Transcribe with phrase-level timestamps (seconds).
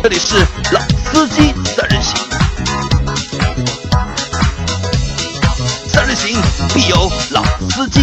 [0.00, 0.36] 这里是
[0.72, 2.16] 老司机三人行，
[5.88, 6.40] 三人行
[6.72, 6.96] 必有
[7.32, 8.00] 老司机。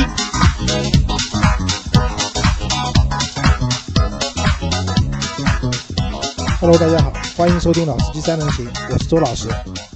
[6.60, 9.48] Hello，大家好，欢迎收听《老司机三人行》，我是周老师。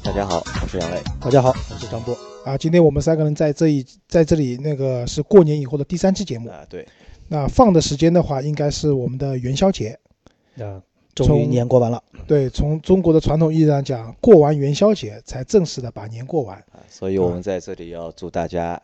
[0.01, 1.03] 大家好，我是杨磊。
[1.19, 2.17] 大家好，我是张波。
[2.45, 6.49] 啊，今天我们三个人在这一在这里，那个是过年以后的第三期节目。
[6.49, 6.87] 啊，对，
[7.27, 9.99] 那放的时间的话，应该是我们的元宵节。
[10.57, 10.81] 啊，
[11.25, 12.01] 终于年过完了。
[12.27, 16.57] 对，从中国的传统意义上讲，过完元宵节才正式的把年过完。
[16.71, 18.81] 啊，所以我们在这里要祝大家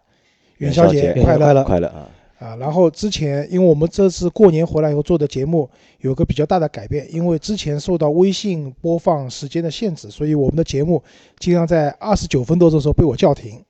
[0.57, 2.09] 元宵节节快乐快乐快乐啊！
[2.39, 2.55] 啊！
[2.57, 11.01] 然后之前，因为我们这次过年回来以后做的节目有个比较大的改变，因为之前受到微信播放时间的限制，所以我们的节目
[11.39, 13.63] 经常在二十九分多钟的时候被我叫停。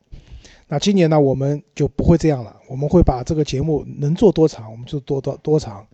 [0.68, 5.86] 那今年呢，我们就不会这样了，我们会把这个节目能做多长我们就多多多长。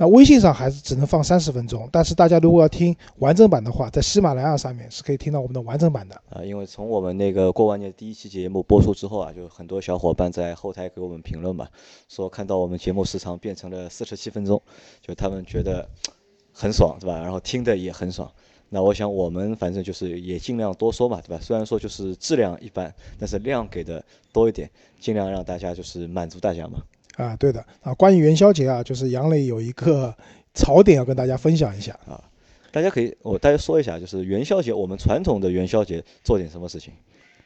[0.00, 6.14] 那微信上还是只能放三十分钟，但是大家如果要听完整版的话，在喜马拉雅上面是可以听到我们的完整版的。
[6.30, 11.68] 啊，因为从我们那个过完年第一期节目播出之后啊，就很多小伙伴在后台给我们评论嘛，
[12.08, 14.62] 说看到我们节目时长变成了四十七分钟，
[15.02, 15.86] 就他们觉得
[16.50, 17.20] 很爽，对吧？
[17.20, 18.32] 然后听的也很爽。
[18.70, 21.38] 那我想我们反正就是也尽量多说嘛，对吧？
[21.42, 26.82] 虽然说就是质量一般，但是量给的多一点，尽量让大家就是满足大家嘛。
[27.16, 30.14] 啊，对的啊，关于元宵节啊，就是杨磊有一个
[30.54, 32.22] 槽点要跟大家分享一下啊。
[32.72, 36.92] 大家可以，我大家说一下，就是元宵节，我们传统的元宵节做点什么事情？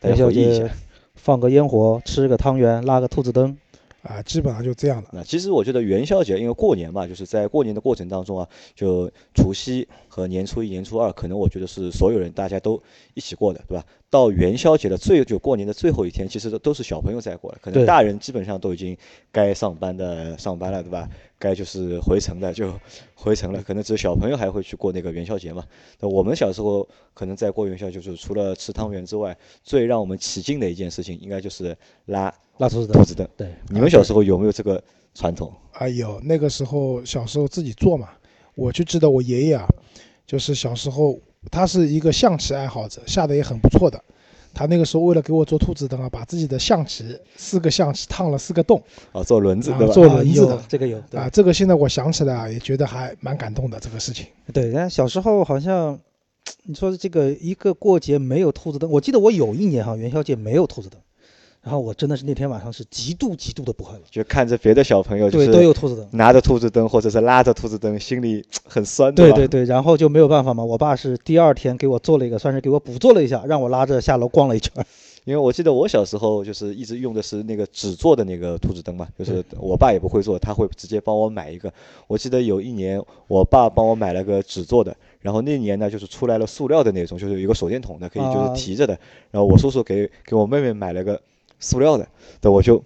[0.01, 0.71] 大家元宵回忆一下节。
[1.15, 3.57] 放个烟火，吃个汤圆，拉个兔子灯。
[4.03, 5.09] 啊，基本上就这样的。
[5.13, 12.79] 那其实我觉得元宵节，因为过年嘛，就是在过年的过程当中啊，就除夕和年初一、年初二，可能我觉得是所有人大家都
[13.15, 13.83] 一起过的，对吧？
[14.15, 18.97] 到元宵节的最就过年的最后一天，其实都都是小朋友在过了，可能大人基本上都已经
[19.33, 21.09] 该上班的上班了，对吧？
[21.37, 22.73] 该就是回城的就
[23.17, 25.65] 回城了，可能只有小朋友还会去过那个元宵节嘛。
[25.99, 33.05] 那我们小时候可能在过元宵，就是除了吃汤圆之外，最让我们起劲的一件事情，应该就是拉拉兔子灯兔。
[33.05, 33.29] 子灯。
[33.37, 34.81] 对，你们小时候有没有这个
[35.13, 35.53] 传统？
[35.73, 38.11] 啊，有那个时候小时候自己做嘛，
[38.55, 39.67] 我就记得我爷爷啊，
[40.25, 41.19] 就是小时候
[41.51, 44.03] 他是一个象棋爱好者，下的也很不错的。
[44.57, 49.93] 他那个时候为了给我做兔子灯啊，把自己的象棋四个象棋烫了四个洞啊，做轮子啊对吧？
[49.93, 50.97] 做轮子的有这个有。
[51.13, 54.27] 啊，这个现在我想起来啊，也觉得还蛮感动的这个事情。
[54.53, 55.99] 对，但小时候好像，
[56.63, 61.01] 你说这个一个过节没有兔子灯，我记得我有一年哈元宵节没有兔子灯，
[61.65, 64.03] 然后我真的是那天晚上是极度极度的不快乐。
[64.11, 66.07] 就看着别的小朋友就对，都是有兔子灯。
[66.13, 69.17] 拿着兔子灯或者是拉着兔子灯，心里 很酸，吧？
[69.17, 70.63] 对对对，然后就没有办法嘛。
[70.63, 74.71] 我爸是第二天给我做了一个，算是给我补做了一下，让我拉着下楼逛了一圈。
[75.25, 81.73] 因为我记得我小时候就是一直用的是那个纸做的那个兔子灯嘛，就是我爸也不会做，他会直接帮我买一个。
[82.07, 88.93] 我记得有一年我爸帮我买了个纸做的，然后那年呢就是出来了塑料的那种，就是有一个手电筒的，可以就是啊提着的。
[89.31, 91.19] 然后我叔叔给给我妹妹买了个
[91.65, 92.07] 塑料的，
[92.41, 92.85] 对，我就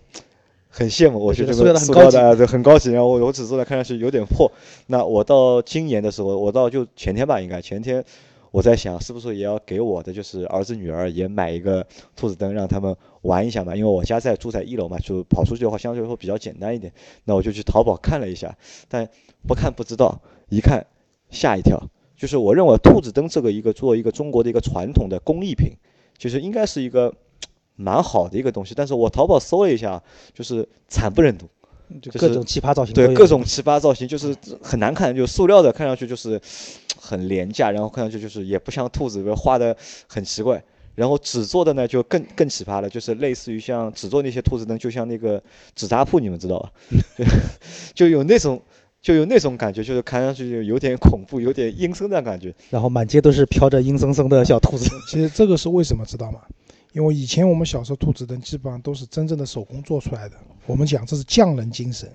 [0.68, 2.92] 很羡慕，我觉得塑料的很高级很高级。
[2.92, 4.50] 然后我我只做的看上去有点破，
[4.86, 8.04] 那我到今年的时候，我到就前天吧，应该前天。
[8.50, 11.86] 我在想，是不是也要给我的就是儿子女儿也买一个
[12.16, 13.76] 兔子灯，让他们玩一下嘛？
[13.76, 16.90] 因为我家在住在一楼嘛，就跑出去的话相对来说比较简单一点。
[17.24, 18.56] 那我就去淘宝看了一下，
[18.88, 19.06] 但
[19.46, 20.86] 不看不知道，一看
[21.28, 21.78] 吓一跳。
[22.16, 25.72] 就是我认为兔子灯这个一个作为一个中国的一个传统的工艺品，
[26.16, 27.12] 其实应该是一个
[27.78, 28.74] 蛮好的一个东西。
[28.76, 30.02] 但是我淘宝搜了一下，
[30.34, 31.48] 就是惨不忍睹。
[32.02, 32.92] 就各种奇葩造型。
[32.92, 36.38] 对各种奇葩造型，就是很难看，就塑料的看上去就是
[37.00, 39.74] 很廉价，然后看上去就是也不像兔子，画的
[40.06, 40.62] 很奇怪。
[40.94, 45.42] 然后纸做的呢就更更奇葩了，就是类似于像纸做那些兔子灯，就像那个
[45.74, 46.70] 纸扎铺，你们知道吧？
[47.16, 47.24] 就
[48.04, 48.60] 就有那种
[49.00, 52.54] 就有那种感觉，就是看上去就有点恐怖，有点阴森的感觉。
[52.68, 54.90] 然后满街都是飘着阴森森的小兔子。
[55.08, 56.40] 其实这个是为什么知道吗？
[56.92, 60.36] 因为以前我们小时候兔子灯基本上都是真正的手工做出来的，
[60.66, 62.10] 我们讲这是匠人精神。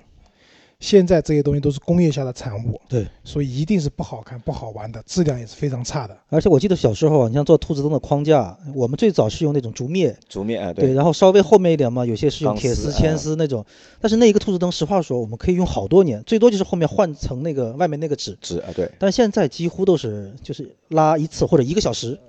[0.80, 6.18] 现在这些东西都是工业下的产物，对，所以一定是不好看、不好玩的，质量也是非常差的。
[6.28, 13.66] 而且我记得小时候啊，你像做兔子灯的框架，我们最早是用那种竹篾，竹篾啊，对，然后稍微后面一点嘛，有些是用铁丝、铅啊丝那种。
[14.02, 18.38] 但是那一个兔子灯，实话说，我们可以用好多年，最多就是后面换成那个外面那个纸。
[18.42, 18.92] 纸啊，对。
[19.00, 22.20] 但现在几乎都是就是拉一次或者一个小时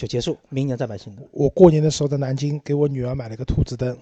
[0.00, 1.20] 就结束，明年再买新的。
[1.30, 3.94] 我过年的时候在南京给我女儿买了个兔子灯，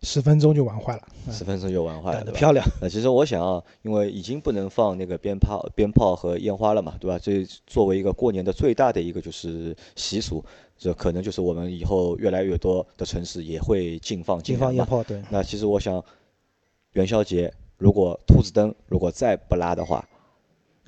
[0.00, 1.02] 十分钟就玩坏了。
[1.30, 2.38] 十分钟就玩坏了，对吧？
[2.38, 2.64] 漂亮。
[2.80, 7.18] 那其实我想啊，因为已经不能放那个鞭炮、鞭炮和烟花了嘛，对吧？
[7.18, 10.42] 这作为一个过年的最大的一个就是习俗，
[10.78, 14.56] 这可能就是我们以后越来越多的城市也会禁放禁。
[14.56, 16.02] 放烟炮，对，那其实我想，
[16.92, 20.02] 元宵节如果兔子灯如果再不拉的话，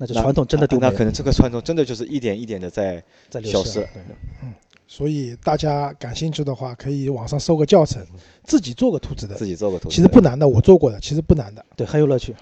[0.07, 3.87] 那传统真的丢没了，那可能这个传统真的就是一点一点的在在流消失失了。
[3.93, 4.49] 对
[4.85, 8.05] 所以大家感兴趣的话，可以网上搜个教程，
[8.43, 9.45] 自己做个图纸的自。
[9.45, 9.95] 己做个图纸。
[9.95, 11.65] 其实不难的，我做过的，其实不难的。
[11.75, 12.35] 对，很有乐趣。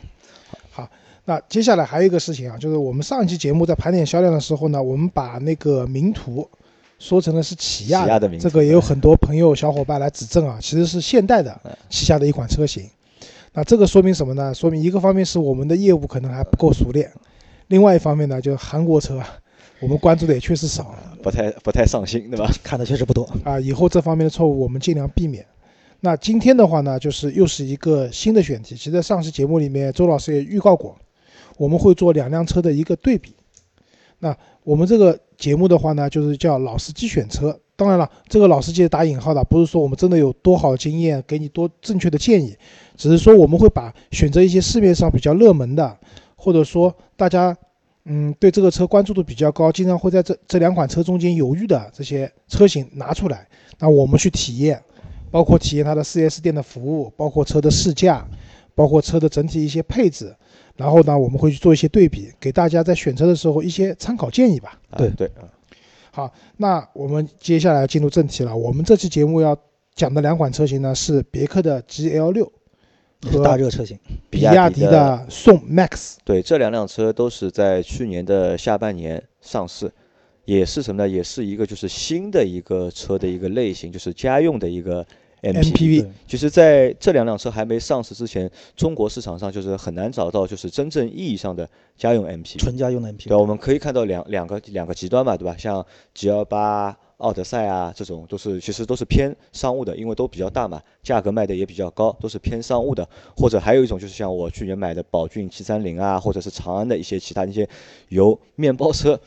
[0.70, 0.90] 好
[1.24, 6.50] 那接下来还有一个事情啊，就是我们上一期节目在盘点销量的时候呢，我们把那个名图
[7.00, 12.90] 说成了是起亚起亚的这个也有很多朋友小伙伴来指正啊，其实是现代的嗯旗下的一款车型。
[13.54, 14.54] 那这个说明什么呢？
[14.54, 17.10] 说明一个方面是我们的业务可能还不够熟练，
[17.72, 19.26] 另外一方面呢，就是韩国车啊，
[19.80, 22.52] 我们关注的也确实少不太不太上心，对吧？
[22.62, 23.24] 看的确实不多。
[23.46, 25.46] 啊，以后这方面的错误我们尽量避免。
[26.02, 28.76] 那今天的话呢，就是又是一个新的选题。
[28.76, 30.98] 其实在上期节目里面，周老师也预告过，
[31.58, 33.34] 我们会做两辆车的一个对比。
[34.20, 34.36] 那
[34.66, 37.58] 我们这个节目的话呢，就是叫老司机选车。
[37.78, 42.54] 当然了，这个老司机打引号的，不是说我们真的有多好经验，给你多正确的建议，
[42.98, 45.98] 只是说我们会把选择一些市面上比较热门的，
[46.42, 47.56] 或者说大家
[48.06, 53.48] 嗯对这个车关注度比较高，经常会在这这两款车中间犹豫的这些车型拿出来，
[53.78, 54.82] 那我们去体验，
[55.30, 58.28] 包括体验它的 4S 店的服务，包括车的试驾，
[58.74, 60.36] 包括车的整体一些配置，
[60.76, 64.80] 然后呢，我们会去做一些对比，给大家在选车的时候一些参考建议吧。
[64.90, 65.12] 啊对。
[65.12, 65.28] 对。
[65.28, 65.46] 啊，
[66.12, 68.58] 好，那我们接下来进入正题了。
[68.58, 69.56] 我们这期节目要
[69.94, 72.52] 讲的两款车型呢是别克的 GL 六
[73.24, 73.98] 也是大热车型，
[74.30, 76.16] 比亚迪的宋 MAX。
[76.24, 79.92] 对，这两辆车都是在去年的下半年上市，
[80.46, 81.08] 也是什么呢？
[81.08, 85.06] 也是一个就是新的一个车的一个类型，就是家用的一个
[85.44, 86.08] MPV。
[86.28, 92.58] 其实在这两辆车还没上市之前，中国市场上就是很难找到就是真正意义上的家用 MPV。
[92.58, 93.28] 纯家用的 MPV。
[93.28, 95.56] 对，我们可以看到两两个两个极端吧，对吧？
[95.58, 95.86] 像
[96.16, 103.08] G L 八、奥德赛啊这种都是其实都是偏商务的，因为都比较大嘛，价格卖的也比较高，都是偏商务的。
[103.38, 107.68] 或者还有一种就是像我去年买的宝骏七三零啊，或者是长安的一些其他一些
[108.10, 109.20] 由面包车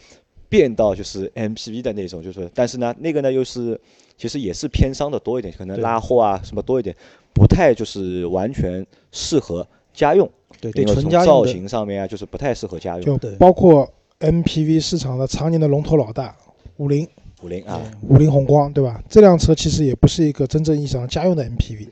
[0.49, 3.81] 变到就是 MPV 的那种，就是但是呢，那个呢又是
[4.17, 6.95] 其实也是偏商的多一点，可能拉货啊什么多一点，
[7.33, 10.29] 不太就是完全适合家用。
[10.61, 13.05] 对对，纯从造家用造型上面啊，就是不太适合家用。
[13.05, 13.89] 就对包括
[14.21, 16.37] MPV 市场的常年的龙头老大
[16.77, 17.07] 五菱
[17.45, 19.03] 五菱啊，五菱宏光，对吧？
[19.07, 21.89] 这辆车其实也不是一个真正意义上家用的 MPV，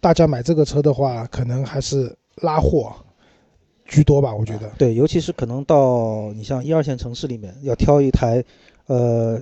[0.00, 2.92] 大家买这个车的话，可能还是拉货
[3.84, 4.70] 居多吧，我觉得。
[4.78, 8.44] 对，尤其是可能到你像一二线城市里面，要挑一台，
[8.86, 9.40] 呃，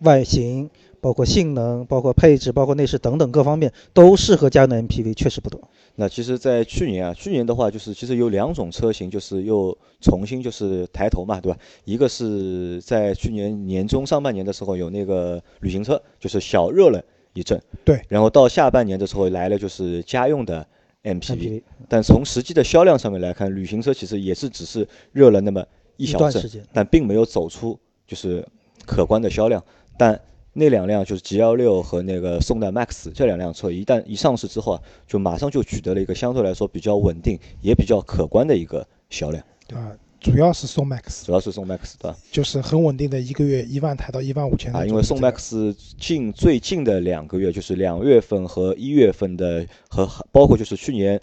[0.00, 0.70] 外形、
[1.02, 5.60] 包括性能、包括配置、包括内饰等等各方面都适合家用的 MPV 确实不多。
[5.96, 11.58] 那其实，在去年啊，去年的话，就是其实有两种车型，就是又重新就是抬头嘛，对吧？
[11.84, 17.00] 一个是在去年年中上半年的时候有那个旅行车，就是小热了
[17.32, 18.02] 一阵，对。
[18.08, 20.66] 然后到下半年的时候来了就是家用的
[21.04, 25.64] MPV，MPV 但从实际的销量上面来看，旅行车其实也是只是热了那么
[25.96, 28.44] 一一小阵段时间，但并没有走出就是
[28.84, 29.62] 可观的销量。
[29.96, 30.20] 但
[30.54, 42.16] 那两辆就是 G L 六和那个宋代 MAX 这两辆车，一旦一上市之后啊，就马上就取得了一个相对来说比较稳定也比较可观的一个销量，啊、主要是宋 MAX，主要是宋 MAX 对吧？
[42.30, 51.20] 就是很稳定的一个月一万台到一万五千台因为宋 MAX 近最近的两个月，就是两月份和一月份的和包括就是去年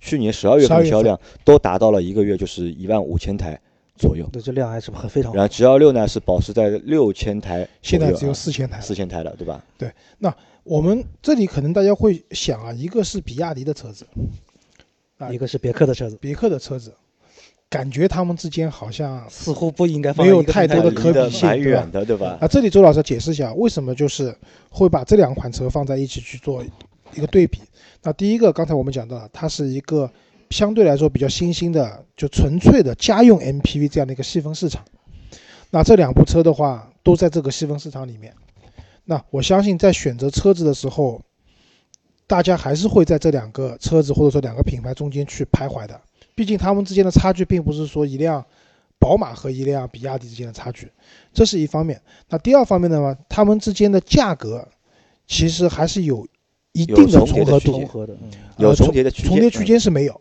[0.00, 3.60] 去年十二月份12月份的销量都达到了一个月就是一万五千台
[4.02, 4.28] 左右。
[4.32, 8.82] 对，这量还是很非常然后 G L 六呢是保持在六千台现在只有四千台了。
[8.82, 9.64] 四千台了，对吧？
[9.78, 9.90] 对。
[10.18, 14.06] 那我们这里可能大家会想啊，一个是比亚迪的车子，
[15.18, 16.92] 啊一个是别克的车子，别克的车子，
[17.70, 22.38] 感觉他们之间好像似乎不应该放没有太多的可比性对吧蛮远的，对吧？
[22.40, 24.36] 啊，这里周老师解释一下，为什么就是
[24.68, 26.62] 会把这两款车放在一起去做
[27.14, 27.60] 一个对比。
[28.02, 30.10] 那第一个，刚才我们讲到了，它是一个
[30.52, 34.84] 相对来说比较新兴的，就纯粹的家用 MPV 这样的一个细分市场。
[35.70, 38.34] 那这两部车的话，都在这个细分市场里面。
[39.04, 41.22] 那我相信在选择车子的时候，
[42.26, 46.00] 大家还是会在这两个车子或者说两个品牌中间去徘徊的。
[46.34, 48.44] 毕竟他们之间的差距并不是说一辆
[48.98, 50.88] 宝马和一辆比亚迪之间的差距，
[51.32, 52.00] 这是一方面。
[52.28, 54.68] 那第二方面的话，他们之间的价格
[55.26, 56.26] 其实还是有
[56.72, 58.06] 一定的重合度
[58.58, 60.20] 有呃重叠的区间，重叠区嗯间是没有，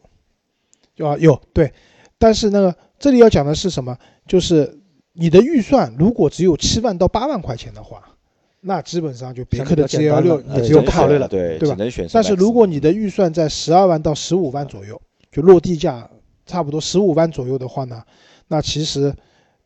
[1.01, 1.17] 对吧？
[1.20, 1.74] 有对，
[2.17, 3.98] 但是那个这里要讲的是什么？
[4.27, 4.79] 就是
[5.13, 8.01] 你的预算如果只有七万到八万块钱的话，
[8.62, 11.27] 那基本上就别克的 GL 六你只有考虑了。
[11.27, 12.08] 对，对吧只能选。
[12.13, 16.08] 但是如果你的预算在十二万到十五万左右，就落地价
[16.46, 18.03] 差不多十五万左右的话呢，
[18.48, 19.13] 那其实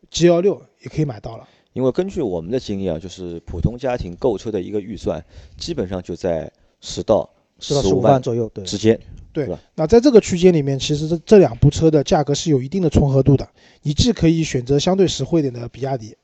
[0.09, 1.45] G L 六也可以买到了。
[1.73, 5.21] 因为根据我们的经验啊，就是普通家庭购车的一个预算，
[5.57, 6.49] 基本上就在
[6.79, 8.97] 十到十五五万左右，对，之间。
[9.35, 9.57] 对？
[9.75, 13.47] 那在这个区间里面，其实这这两部车的价格是有一定的重合度的。
[13.81, 16.15] 你既可以选择相对实惠一点的比亚迪，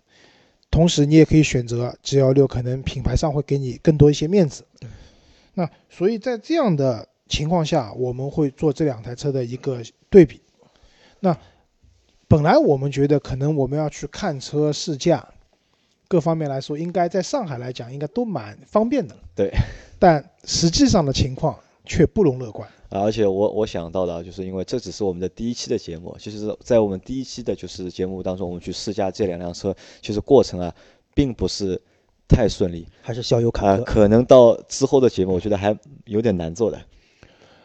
[0.69, 4.63] 同时你也可以选择 G L 六，可能品牌上会给你更多一些面子。
[5.53, 10.41] 那所以在这样的情况下，我们会做这两台车的一个对比。
[11.19, 11.37] 那
[12.27, 15.27] 本来我们觉得可能我们要去看车试驾，
[16.07, 19.21] 各方面来说，应该在上海来讲应该都蛮方便的了。
[19.35, 19.51] 对。
[19.99, 22.67] 但实际上的情况却不容乐观。
[22.91, 30.75] 啊而且我我想到的啊，就是因为这只是我们的第一期的节目，其实，在我们第一期的就是节目当中，我们去试驾这两辆车，其实过程啊，
[31.15, 31.81] 并不是
[32.27, 33.83] 太顺利还是小有啊、坎坷。
[33.85, 35.73] 可能到之后的节目，我觉得还
[36.05, 36.81] 有点难做的，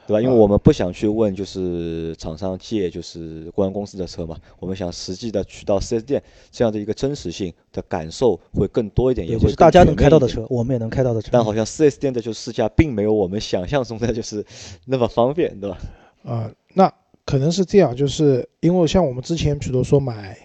[0.06, 0.20] 对吧？
[0.20, 11.30] 因为啊我们不想去问就是厂商借就是公安公司的车嘛，我们想实际的去到 4S 店，这样的一个真实性的感受会更多一点，也就是大家能开到的车，我们也能开到的车。
[11.32, 14.44] 但好像 4S 店的就试驾并没有我们想象中的就是
[14.84, 15.78] 那么方便，对吧？
[16.24, 16.92] 啊、那
[17.24, 20.36] 可能是这样，就是因为像我们之前比如说买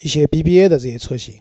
[0.00, 1.34] 一些 BBA 的这些车型，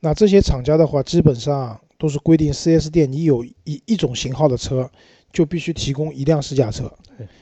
[0.00, 4.90] 那这些厂家的话，基本上都是规定 4S 店你有一一种型号的车，
[5.32, 6.92] 就必须提供一辆试驾车。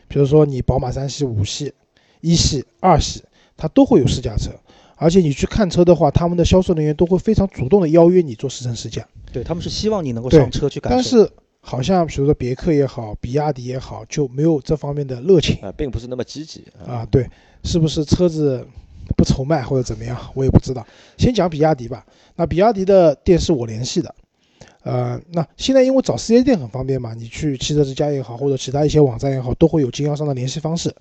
[0.08, 1.72] 比如说你宝马三系、五系、
[2.20, 3.22] 一系、二系，
[3.56, 4.50] 它都会有试驾车。
[4.96, 9.06] 而且你去看车的话，他们的销售人员都会非常主动的邀约你做试乘试驾。
[9.32, 10.96] 对他们是希望你能够上车去感受。
[10.96, 15.58] 但是好像比如说别克也好，比亚迪也好，就没有这方面的热情。
[15.62, 17.26] 啊，并不是那么积极啊，对，
[17.64, 18.66] 是不是车子
[19.16, 20.86] 不愁卖或者怎么样，我也不知道。
[21.16, 22.04] 先讲比亚迪吧。
[22.36, 24.14] 那比亚迪的店是我联系的，
[24.82, 30.94] 呃，那现在因为找四 S 店很方便嘛，你去汽车之家也好，或者其他一些网站也好，都会有经销商的联系方式。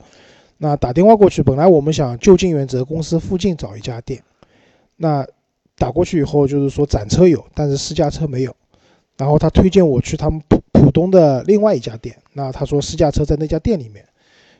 [0.57, 4.21] 那打电话过去，本来我们想就近原则公司附近找一家店，
[4.97, 5.25] 那
[5.77, 8.53] 打过去以后就是说展车有，但是试驾车没有。
[9.15, 14.05] 然后他推荐我去他们浦浦东的另外一家店，那他说试驾车在那家店里面。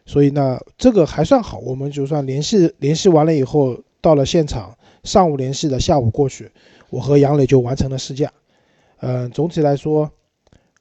[0.06, 6.50] 所以呢，这个还算好，我们就算联系联系完了以后，到了现场，上午联系的，下午过去，
[6.90, 8.32] 我和杨磊就完成了试驾。
[9.02, 10.10] 嗯、总体来说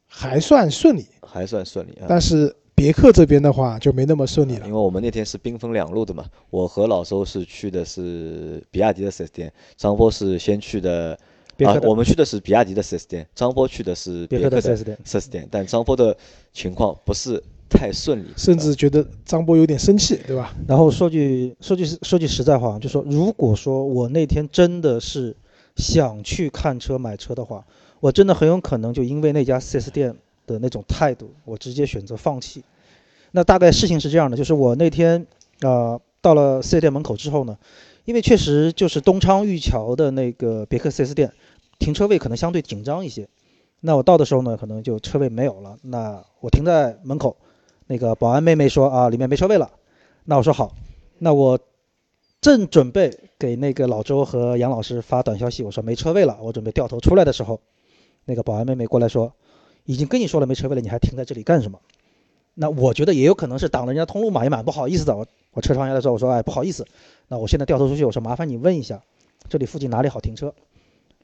[0.06, 2.06] 还算顺利，还算顺利啊。
[2.08, 4.72] 但是别克这边的话就没那么顺利了因。
[4.72, 11.18] 为我们那天是兵分两路的嘛，我和老周是去的是比亚迪的 4S 店，张波是先去的，啊
[11.56, 16.16] 别克，的我们去的是比亚迪的 4S 店，张波去的是别克的克的 4S 店 4S 店，但张波的
[16.52, 20.54] 情况不是太顺利，甚至觉得张波有点生气，对吧？
[20.66, 25.37] 然后说句说句说句实在话，就说如果说我那天真的是
[25.76, 27.66] 想去看车买车的话，
[28.00, 32.62] 我真的很有可能就因为那家 4S 店的那种态度，我直接选择放弃。
[33.32, 35.26] 那大概事情是这样的，就是我那天
[35.60, 37.58] 呃到了 4S 店门口之后呢，
[38.04, 41.32] 因为确实就是东昌玉桥的那个别克 4S 店
[41.78, 43.28] 停车位可能相对紧张一些。
[43.80, 45.76] 那我到的时候呢，可能就车位没有了。
[45.82, 47.36] 那我停在门口，
[47.86, 49.70] 那个保安妹妹说啊，里面没车位了。
[50.24, 50.74] 那我说好，
[51.18, 51.58] 那我
[52.40, 57.60] 正准备给那个老周和杨老师发短消息，我说没车位了，我准备掉头出来的时候，
[58.28, 59.32] 那个保安妹妹过来说，
[59.87, 61.80] 已经跟你说了没车位了，你还停在这里干什么？
[62.52, 65.16] 那我觉得也有可能是挡了人家通路嘛，也蛮不好意思的。
[65.16, 66.87] 我我车窗下来之后，我说哎不好意思，
[67.28, 69.02] 那我现在掉头出去，我说麻烦你问一下，
[69.49, 70.54] 这里附近哪里好停车？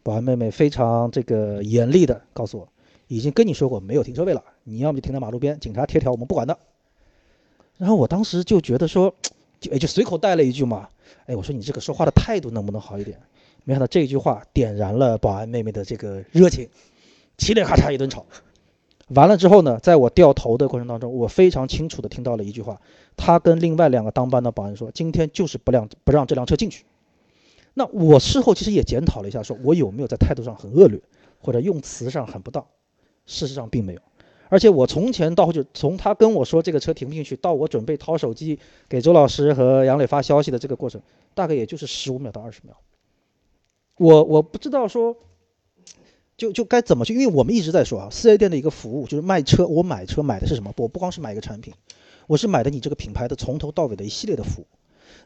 [0.02, 2.68] 保安妹妹非常这个严厉的告诉我，
[3.06, 6.58] 已经跟你说过没有停车位了，你要么就停在马路边，警察贴条我们不管的。
[7.76, 9.14] 然后我当时就觉得说，
[9.60, 10.88] 就也就随口带了一句嘛，
[11.26, 13.20] 哎，我说你这个说话的态度能不能好一点？
[13.64, 16.68] 没想到这一句话点燃了保安妹妹的这个热情，
[17.38, 18.26] 嘁哩咔嚓一顿吵。
[19.08, 22.80] 完了之后呢，在我掉头的过程当中，我非常清楚的听到了一句话，
[23.16, 26.84] 他跟另外两个当班的保安说，今天就是不让不让这辆车进去。
[27.74, 31.00] 那我事后其实也检讨了一下，说我有没有在态度上很恶劣，
[31.38, 32.64] 或者用词上很不当？
[33.26, 34.00] 事实上并没有。
[34.48, 41.02] 而且我从前到后就从他跟我说这个车停不进去，到我准备掏手机给周老师和杨磊发消息的这个过程，
[41.34, 42.74] 大概也就是十五秒到二十秒。
[43.96, 45.16] 我我不知道说，
[46.36, 50.72] 就就该怎么去，因为我们一直在说啊，四 S 店的一个服务就是卖车，我买车买的是什么？
[50.76, 51.74] 我不光是买一个产品，
[52.26, 54.66] 我是买的你这个品牌的从头到尾的一系列的服务。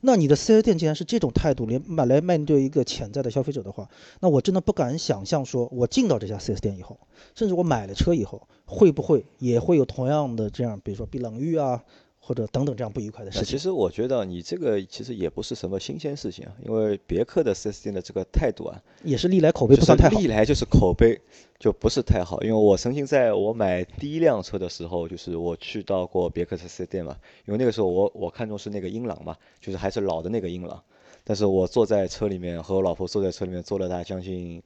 [0.01, 3.89] 那你的四 S 店既然是这种态度，连买来面对一个潜在的消费者的话，
[4.21, 7.01] 那我真的不敢想象，说我进到这家四 S 店以后，
[7.35, 11.83] 甚至我买了车以后，会不会也会有同样的这样，比如说被冷遇啊，
[12.29, 13.47] 或者等等这样不愉快的事情？
[13.47, 20.27] 其实我觉得你这个其实也不是什么新鲜事情啊，因为别克的 4S 店的这个态度啊，也是历来口碑就是不算太好历。
[20.27, 21.19] 来就是口碑
[21.59, 22.43] 就不是太好。
[22.43, 27.17] 因为我曾经在我买第一辆车的时候，就是我去到过别克的 4S 店嘛，
[27.47, 30.83] 因为那个时候我我看中是那个英朗嘛，就是还是老的那个英朗。
[31.25, 34.63] 但是我坐在车里面和我老婆坐在车里面坐了大概将近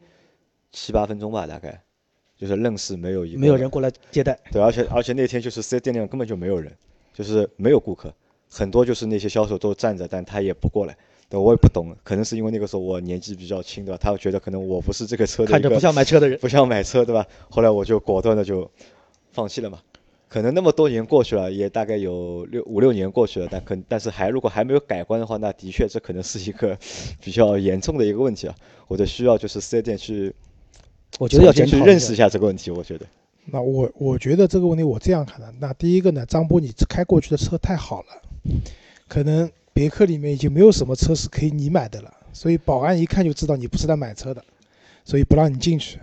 [0.73, 1.81] 七八分钟吧，大概
[2.37, 6.77] 就是愣是没有一个没有人过来接待，对，而且而且那天就是四 S 店里面根本就没有人，
[7.13, 8.13] 就是没有顾客，
[8.51, 10.97] 很多就是那些销售都站着，但他也不过来。
[11.29, 13.99] 对，我也不懂，可能是因为那个时候我年纪比较轻，对吧？
[13.99, 16.39] 他觉得可能我不是这个车看着不像买车的人。
[16.39, 17.27] 不像买车，对吧？
[17.49, 18.71] 后来我就果断的就
[19.33, 19.79] 放弃了嘛。
[20.29, 26.79] 可能那么多年过去了，也大概有六五六年过去了，但可但是还如果还没有改观的话，那的确这可能是一个
[27.21, 28.55] 比较严重的一个问题啊。
[28.89, 30.35] 我的需要就是四 S 店去，
[31.19, 32.71] 我觉得要检去认识一下这个问题。
[32.71, 33.07] 我觉得，
[33.45, 35.53] 那我我觉得这个问题我这样看的。
[35.59, 38.09] 那第一个呢，张波你开过去的车太好了，
[39.09, 44.45] 可能别克里面已经没有什么车是可以你买的了，所以保安一看就知道你不是来买车的，
[45.05, 45.99] 所以不让你进去。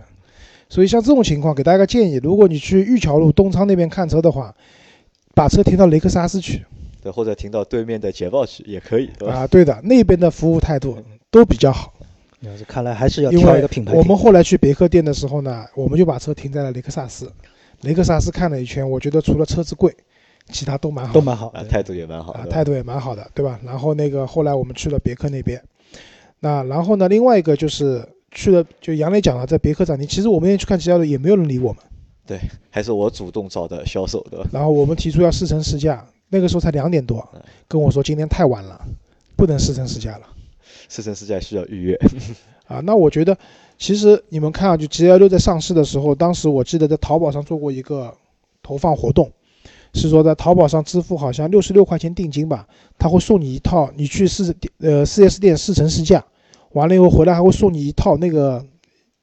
[0.68, 4.54] 所以像这种情况，给大家个建议：如果你去玉桥路东昌那边看车的话，
[5.34, 6.64] 把车停到雷克萨斯去，
[7.02, 9.34] 对，或者停到对面的捷豹去也可以，对吧？
[9.34, 11.92] 啊，对的，那边的服务态度都比较好。
[12.66, 13.92] 看来还是要挑一个品牌。
[13.92, 17.30] 我们后来去别克店的时候呢，我们就把车停在了雷克萨斯。
[17.82, 19.94] 雷克萨斯看了一圈，我觉得除了车子贵，
[20.50, 23.58] 其他都蛮好，都蛮好，啊，态度也蛮好，啊，态度也蛮好的，对吧？
[23.64, 25.62] 然后那个后来我们去了别克那边，
[26.40, 31.82] 那然后呢，另外一个就是去了，就杨磊讲了，在别克展厅，其实我们也去看其他的，也没有人理我们。
[32.26, 32.38] 对，
[32.70, 34.46] 还是我主动找的销售，对吧？
[34.52, 37.26] 然后我们提出要试乘试驾，那个时候才两点多，
[37.66, 38.80] 跟我说今天太晚了，
[39.36, 40.26] 不能试乘试驾了。
[40.90, 41.98] 试乘试驾需要预约。
[42.68, 43.36] 啊，那我觉得，
[43.78, 48.14] 其实你们看啊，就 G L 六在上市的时候，当时我记得在淘宝上做过一个
[48.62, 49.32] 投放活动，
[49.94, 52.68] 是说在淘宝上支付好像六十六块钱定金吧，
[52.98, 56.24] 他会送你一套，你去试呃四 S 店试乘试驾，
[56.72, 58.64] 完了以后回来还会送你一套那个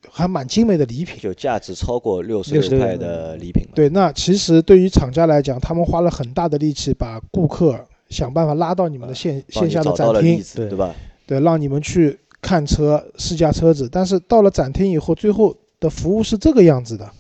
[0.09, 3.65] 还蛮精美的礼品，就价值超过六十六块的礼品。
[3.73, 10.93] 对，那其实对于厂家来讲，他们花了很大的力气把顾客想办法拉到你们的线线下的展厅，对吧？
[11.27, 12.17] 对，让你们去。
[12.39, 17.11] 看车试驾车子，但是到了展厅以后，最后的服务是这个样子的，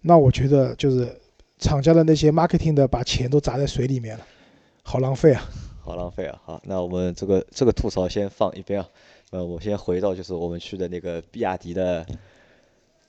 [0.00, 1.06] 那我觉得就是
[1.58, 4.26] 厂家的那些 marketing 的把钱都砸在水里面了，
[4.82, 5.44] 好浪费啊！
[5.84, 6.40] 好浪费啊！
[6.46, 8.88] 好，那我们这个这个吐槽先放一边啊，
[9.30, 12.04] 呃，我先回到就是我们去的那个比亚迪的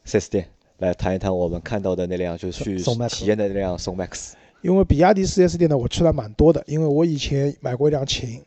[0.05, 0.45] 4S 店
[0.79, 4.33] 来谈一谈我们看到的那辆就是去体验的那辆宋 MAX。
[4.61, 8.43] 因为比亚迪 4S 店呢，我去了蛮多的，因为我以前买过一辆秦。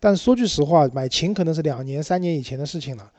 [0.00, 3.10] 但说句实话，买秦可能是两年、三年以前的事情了。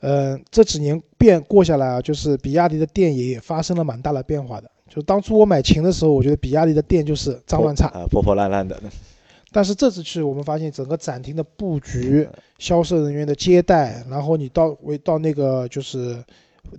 [0.00, 4.70] 呃，这几年变过下来啊，就是比亚迪的店也发生了蛮大的变化的。
[4.88, 8.80] 就当初我买秦的时候，我觉得比亚迪的店就是脏乱差啊，破破烂烂的。
[9.50, 16.22] 但是这次去，我们发现整个展厅的布局、销售人员的接待，然后你到维到那个就是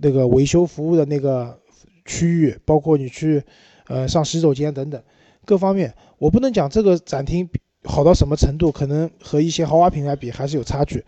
[0.00, 1.58] 那个维修服务的那个
[2.04, 3.42] 区域，包括你去
[3.88, 5.02] 呃上洗手间等等
[5.44, 7.46] 各方面，我不能讲这个展厅。
[7.84, 8.70] 好到什么程度？
[8.70, 11.04] 可能和一些豪华品牌比还是有差距，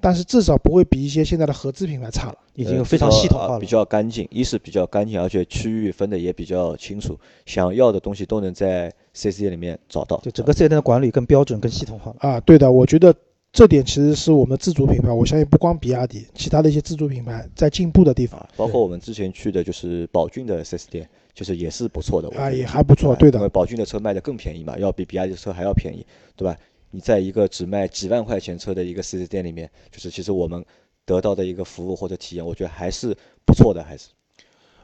[0.00, 2.38] 但是至少不会比一些现在的合资品牌差了。
[2.54, 4.26] 已经非常系统化了，比较干净。
[4.30, 10.18] 一是比较干净，而且区域分的也比较清楚，想要的东西都能在 4S 店里面找到。
[10.22, 13.14] 就整个 4S 店的管理更标准、更系统化啊，对的，我觉得
[13.52, 18.44] 这点其实是我们自主品牌，我相信不光比亚迪，其他的一些自主品牌在进步的地方。
[18.56, 21.08] 包括我们之前去的就是宝骏的 4S 店。
[21.36, 23.38] 就是也是不错的啊，也还不错，对的。
[23.38, 26.56] 因为宝骏的车卖的更便宜嘛，要比比亚迪的车还要便宜，对吧？
[26.92, 30.64] 你在一个只卖几万块钱车的一个四 S 店里面，就是其实我们
[31.04, 34.08] 得到的一个服务或者体验，我觉得还是不错的，还是。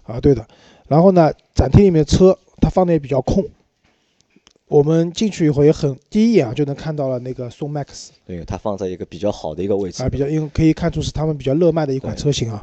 [0.02, 0.46] 啊，对的。
[0.88, 3.42] 然后呢，展厅里面车它放的也比较空，
[4.66, 12.62] 我们进去以后也很第一眼啊就能看到了那个宋 MAX，对，它放在一个比较好的一个位置啊，比较因为可以看出是他们比较热卖的一款车型啊。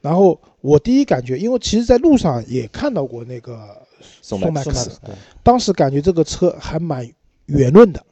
[0.00, 3.76] 然后我第一感觉，因为其实在路上也看到过那个
[4.22, 4.96] 宋 MAX，
[5.42, 7.06] 当时感觉这个车还蛮
[7.46, 8.04] 圆润的。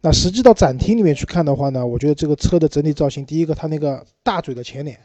[0.00, 4.98] 那实际到展厅里面去看的话呢，我觉得这个车的整体造型，第一个它那个大嘴的前脸，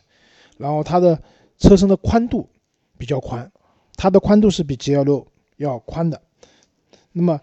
[0.57, 1.19] 然后它的
[1.59, 2.49] 车身的宽度
[2.97, 3.51] 比较宽，
[3.95, 5.25] 它的宽度是比 GL6
[5.57, 6.19] 要宽的。
[7.11, 7.39] 那么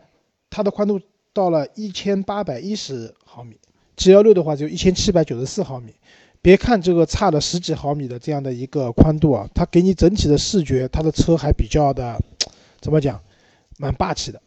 [0.50, 1.00] 它的宽度
[1.32, 3.56] 到了一千八百一十毫米
[3.96, 5.94] ，GL6 的话就一千七百九十四毫米。
[6.44, 12.20] 别看这个差了十几毫米的这样的一个宽度啊，它给你整体的视觉，它的车还比较的，
[12.82, 13.18] 怎么讲，
[13.78, 14.38] 蛮霸气的。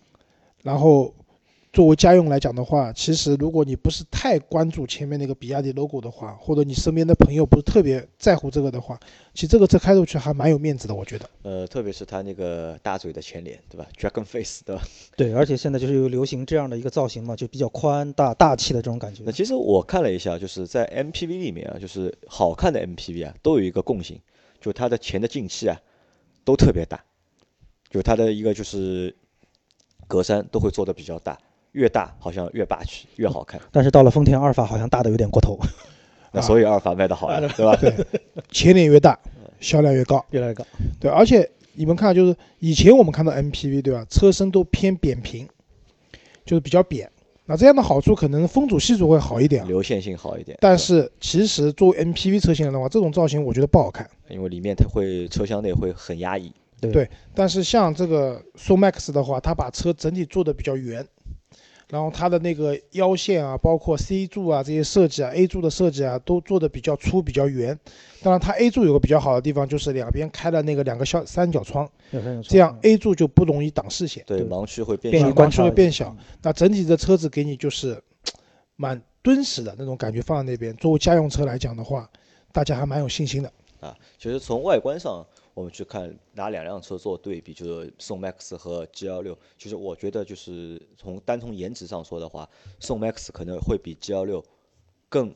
[0.61, 1.11] 然后
[1.77, 8.99] 作为家用来讲的话，其实如果你不是太关注前面那个比亚迪 logo 的话，或者你身边的朋友不是特别在乎这个的话，
[9.35, 11.29] 其实这个车开出去还蛮有面子的，我觉得。
[11.43, 14.81] 呃，特别是它那个大嘴的前脸，对吧？Dragon Face，对吧？
[15.15, 19.21] 对，而且现在就是有流行这样的一个造型嘛，就比较宽大大气的这种感觉。
[19.23, 24.19] 那其实我看了一下，就是在 MPV 里面啊，就是好看的 MPV 啊，都有一个共性，
[24.59, 25.79] 就它的前的进气啊，
[26.43, 27.03] 都特别大，
[27.91, 29.15] 就它的一个就是
[30.07, 31.37] 格栅都会做的比较大，
[31.77, 33.61] 越大好像越霸气，越好看。
[33.71, 35.57] 但是到了丰田阿尔法，好像大的有点过头。
[36.33, 37.75] 那所以阿尔法卖的好呀，对吧？
[37.75, 37.93] 对，
[38.51, 39.17] 前脸越大。
[39.59, 40.63] 销量越高，越来越高。
[40.99, 44.05] 对，而且你们看，就是以前我们看到 MPV，对吧？
[44.07, 45.47] 车身都偏扁平，
[46.45, 47.09] 就是比较扁。
[47.47, 50.55] 那这样的好处可能风阻系数会好一点啊，流线性好一点。
[50.61, 54.07] 但是其实作为 MPV 车型来的话，这种造型我觉得不好看。
[54.29, 56.53] 因为里面它会车厢内会很压抑。
[56.79, 61.03] 对对但是像这个 So Max 的话，它把车整体做的比较圆，
[61.89, 67.77] 然后它的那个腰线啊，包括 C 柱啊这些设计啊，A 柱的设计啊，都做的比较粗比较圆。
[68.21, 71.89] 当然，它 A 柱有个比较好的地方，就是两边开了那个两个小三角窗，
[72.43, 74.23] 这样 A 柱就不容易挡视线。
[74.27, 76.13] 对，盲区会变小盲区会变小。
[76.41, 78.01] 那整体的车子给你就是
[78.75, 82.09] 蛮敦实的那种感觉，放在那边作为家用车来讲的话，
[82.51, 83.49] 大家还蛮有信心的。
[83.79, 83.95] 啊。
[84.17, 85.25] 其实从外观上，
[85.57, 89.35] 我们去看拿两辆车做对比，就是宋 MAX 和 G 幺六。
[89.57, 92.47] 其实我觉得就是从单从颜值上说的话，
[92.79, 94.43] 宋 MAX 可能会比 G 幺六
[95.09, 95.33] 更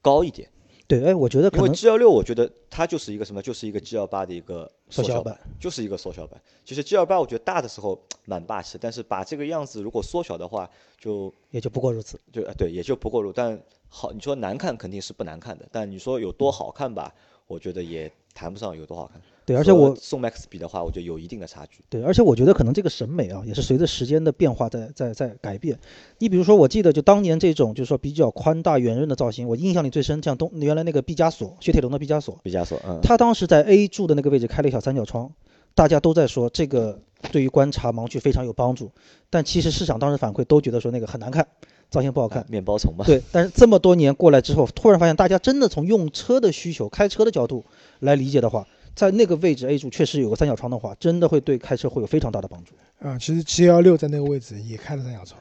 [0.00, 0.48] 高一点。
[0.86, 6.40] 对，哎，我觉得可因为能 G 幺六，我觉得它就是一个什么，就是一个 G 幺八的一个小缩小版，就是一个缩小版。
[6.64, 12.20] 其实 G 幺八我觉得大的时候蛮霸气，但是把这个样子如果缩小的话，就也就不过如此。
[12.32, 13.32] 就呃对，也就不过路。
[13.32, 17.12] 但好，你说难看肯定是不难看的，但你说有多好看吧，
[17.48, 19.20] 我觉得也谈不上有多好看。
[19.46, 21.84] 对，而且我宋 MAX 比的话，我觉得有一定的差距。
[21.88, 25.78] 对，而且我觉得可能这个审美啊，也是随着时间的变化在在在改变。
[26.18, 35.30] 你比如说，我记得就当年这种就是说比较宽大圆润的造型，我印象里最深，像东原来那个毕加索，雪铁龙的毕加索，毕加索，嗯，他当时在 A 柱的那个位置开了一小三角窗，
[35.76, 36.98] 大家都在说这个
[37.30, 38.90] 对于观察盲区非常有帮助，
[39.30, 41.46] 但其实市场当时反馈都觉得说那个很难看，
[41.88, 42.44] 造型不好看。
[42.48, 47.64] 面包虫嘛，对，但是这么多年过来之后，突然发现大家真的从用车的需求、开车的角度
[48.00, 52.72] 来理解的话，在那个位置 A 柱确实有个三角窗的话，真的会对开车会有非常大的帮助。
[52.98, 55.38] 啊，其实七幺六在那个位置也开了三角窗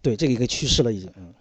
[0.00, 1.10] 对，这个一个趋势了已经。
[1.16, 1.34] 嗯，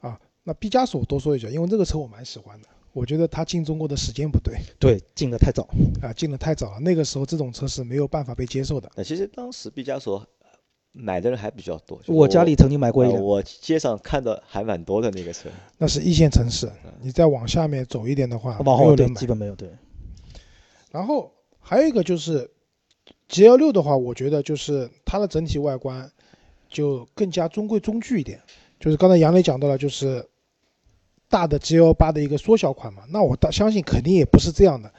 [0.00, 0.20] 啊。
[0.44, 5.66] 那毕加索多说一句，因为这个车我蛮喜欢的，我觉得它进中国的时间不对对，进的太早。
[6.02, 6.80] 啊，进的太早了。
[6.80, 8.90] 那个时候这种车是没有办法被接受的。
[8.94, 10.22] 那其实当时毕加索
[10.92, 11.98] 买的人还比较多。
[12.00, 15.48] 就是我家里曾经买过一辆，呃我街上看的还蛮多的那个车。
[15.78, 19.26] 那是一线城市，你再往下面走一点的话，往后对基。
[19.26, 19.70] 本没有对。
[20.90, 22.50] 然后还有一个就是
[23.28, 26.10] G L 六的话，我觉得就是它的整体外观
[26.68, 28.40] 就更加中规中矩一点。
[28.78, 30.26] 就是刚才杨磊讲到了，就是
[31.28, 34.90] 大的 G L 八的一个缩小款嘛，那我大相信肯定也不是这样的。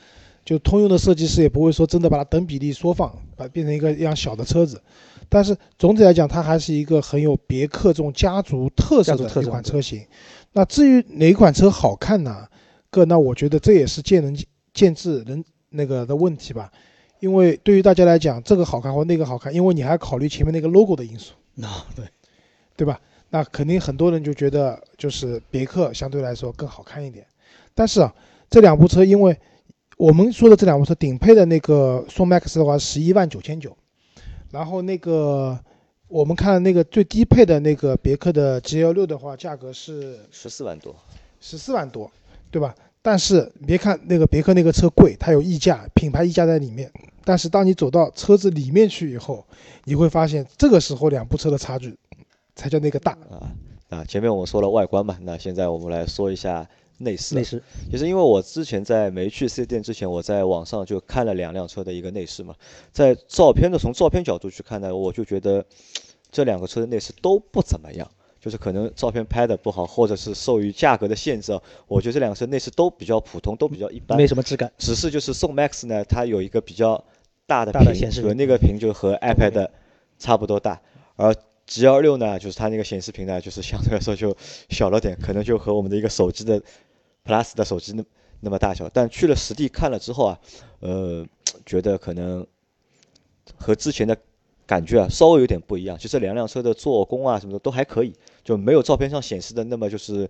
[0.43, 4.81] 就通用的设计师也不会说真的把它等比例缩放，把它变成一个一辆小的车子。
[5.29, 10.05] 但是总体来讲，它还是一个很有别克这种家族特色的一款车型。
[10.53, 12.47] 那至于哪款车好看呢？
[12.89, 14.37] 个那我觉得这也是见仁
[14.73, 16.71] 见智人那个的问题吧。
[17.19, 22.05] 因为对于大家来讲，这个好看或那个好看，因为你还考虑前面那个 logo 的因素，那 对，
[22.75, 22.99] 对吧？
[23.29, 27.25] 那肯定很多人就觉得就是别克相对来说更好看一点。
[27.75, 28.13] 但是啊，
[28.49, 29.37] 这两部车，因为
[29.97, 33.77] 我们说的这两部车顶配的那个宋 MAX 的话，十一万九千九，
[34.49, 35.57] 然后那个
[36.07, 40.95] 我们看那个最低配的那个别克的 GL 六的话，价格是十四万多，
[41.39, 42.11] 十四万多，
[42.49, 42.73] 对吧？
[43.01, 46.91] 但是你别看那个别克那个车贵，它有溢价，品牌溢价在里面。
[47.23, 49.45] 但是当你走到车子里面去以后，
[49.85, 51.97] 你会发现这个时候两部车的差距
[52.55, 53.11] 才叫那个大。
[53.29, 53.51] 啊
[53.89, 54.05] 啊！
[54.05, 57.35] 前面我们说了外观嘛，那现在我们来说一下内饰。
[57.35, 62.55] 内饰其实因为我之前在没去四 S 店之前，我在网上就看了两辆车的一个内饰嘛，
[62.91, 65.65] 在照片的从照片角度去看呢，我就觉得
[66.31, 68.09] 这两个车的内饰都不怎么样。
[68.41, 74.17] 就是可能照片拍的不好，或者是受于价格的限制啊，我觉得这两个车内饰都比较普通，都比较一般。
[74.17, 74.69] 没什么质感。
[74.79, 77.01] 只是就是宋 MAX 呢，它有一个比较
[77.45, 79.69] 大的屏，显示屏对那个屏就和 iPad
[80.17, 80.81] 差不多大，
[81.15, 81.35] 而
[81.67, 84.35] G 幺六呢，就是它那个显示屏呢，就是相对来说就
[84.69, 86.59] 小了点，可能就和我们的一个手机的
[87.23, 88.03] Plus 的手机那
[88.39, 88.89] 那么大小。
[88.91, 90.39] 但去了实地看了之后啊，
[90.79, 91.23] 呃，
[91.63, 92.45] 觉得可能
[93.55, 94.17] 和之前的
[94.65, 95.97] 感觉啊稍微有点不一样。
[95.97, 100.29] 就这两辆车的做工啊什么的都还可以，就没有照片上显示的那么就是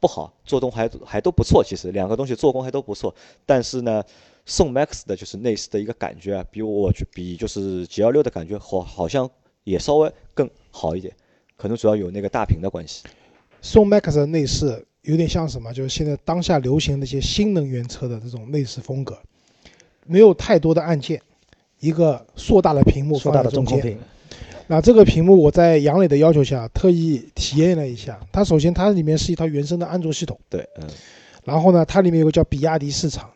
[0.00, 1.62] 不好，做工还还都不错。
[1.64, 3.14] 其实两个东西做工还都不错，
[3.44, 4.02] 但是呢，
[4.46, 9.28] 宋 MAX 的就是内饰的一个感觉啊，比我去比就是 G 幺六的感觉好，好像
[9.64, 11.14] 也稍微更好一点，
[11.56, 13.04] 可能主要有那个大屏的关系。
[13.60, 15.72] 宋 MAX 的内饰有点像什么？
[15.72, 19.16] 就是现在当下流行那些新能源车的这种内饰风格，
[20.06, 21.22] 没有太多的按键，
[21.82, 23.76] 一个硕大的屏幕硕放在中间。
[23.76, 23.98] 大的中控屏，
[24.68, 28.18] 那这个屏幕我在杨磊的要求下特意体验了一下。
[28.30, 30.86] 它首先它里面是一套原生的安卓系统，对，嗯，
[31.44, 33.28] 然后呢，它里面有个叫比亚迪市场，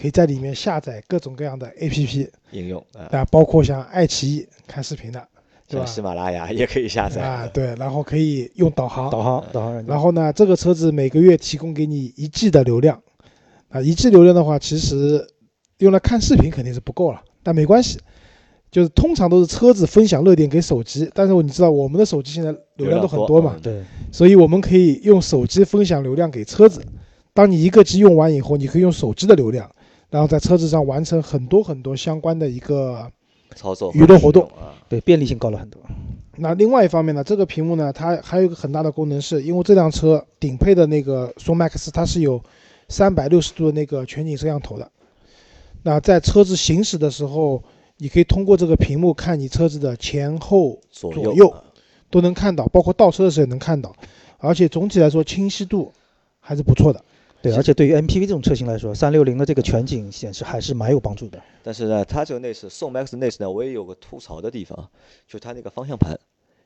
[0.00, 5.20] 可以在里面下载各种各样的 APP，应用啊，啊，包括像爱奇艺看视频的，
[5.66, 5.84] 对吧？
[5.84, 7.20] 像喜马拉雅也可以下载。
[7.20, 9.84] 啊，对，然后可以用导航，导航导航。
[9.86, 13.02] 然后呢，这个车子每个月提供给你一 G 的流量，
[13.68, 15.26] 啊，一 G 流量的话，其实
[15.78, 17.98] 用来看视频肯定是不够了，但没关系，
[18.70, 23.82] 就是通常都是车子分享热点给手机，但是你知道我们的手机现在流量都很多嘛，嗯对，
[24.12, 26.84] 所以我们可以用手机分享流量给车子。
[27.32, 29.70] 当你一个 G 用完以后，你可以用手机的流量，
[30.10, 33.10] 然后在车子上完成很多很多相关的一个。
[33.56, 35.80] 操作娱乐活动啊，对，便利性高了很多。
[36.36, 42.40] 那另外一方面呢，这个屏幕呢，它还有一个很大的功能是，因为这辆车顶配的那个宋 MAX 它是有
[42.88, 44.88] 三百六十度的那个全景摄像头的。
[45.82, 47.62] 那在车子行驶的时候，
[47.98, 51.64] 你可以通过这个屏幕看你车子的前后左左右啊
[52.10, 53.94] 都能看到，包括倒车的时候也能看到，
[54.38, 55.92] 而且总体来说清晰度
[56.40, 57.04] 还是不错的。
[57.40, 61.40] 对，而且对于 MPV 这种车型来说，三六零的这个全景显示还是蛮有帮助的。
[61.62, 64.90] 但是呢，它这个内饰宋 MAX 内饰呢，我也有个吐槽的地方，
[65.28, 66.18] 就它那个方向盘，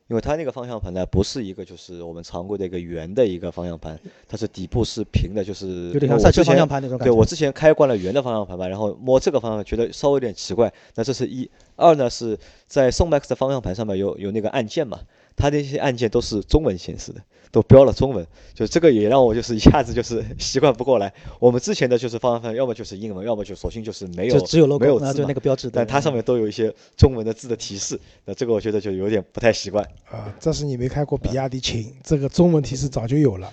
[0.09, 7.13] 因为它那个方向盘呢，不是一个就是我们常规的一个圆的一个方向盘，它是底部是平的，就是有点像赛车方向盘那种感觉。
[7.13, 10.73] 对我之前开惯了圆的方向盘嘛，然后摸这个方向盘觉得稍微有点奇怪。
[10.95, 15.01] 那这是一，二呢是在宋 MAX 的方向盘上面有有那个按键嘛，
[15.37, 21.13] 它那些按键都是中文显示的，都标了中文，就这个也让我就是一下子就是习惯不过来。
[21.39, 25.71] 我们之前的就是方向盘要么就是英文，要么就索性就是没有就只有没有 logo，啊，就那个标志。
[25.71, 29.85] 但它上面都有一些中文的字的提示，那这个我觉得就有点不太习惯。
[30.11, 33.53] 啊，这是你没开过比亚迪秦，这个中文提示早就有了。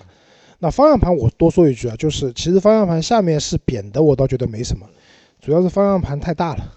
[0.58, 4.86] 那方向盘我多说一句啊，就是其实方向盘下面是扁的，我倒觉得没什么，
[5.40, 6.74] 主要是方向盘太大了。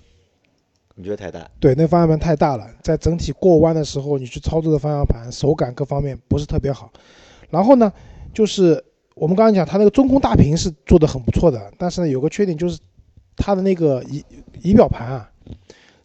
[0.95, 1.49] 你觉得太大？
[1.59, 6.91] 对，那方向盘太大了，在整体过弯的时候，你去操作的方向盘手感各方面不是特别好。
[7.49, 7.91] 然后呢，
[8.33, 8.83] 就是
[9.15, 12.79] 我们刚刚讲它那个中控大屏是做的很不错的，但是呢有个缺点就是
[13.35, 14.23] 它的那个仪
[14.61, 15.29] 仪表盘啊，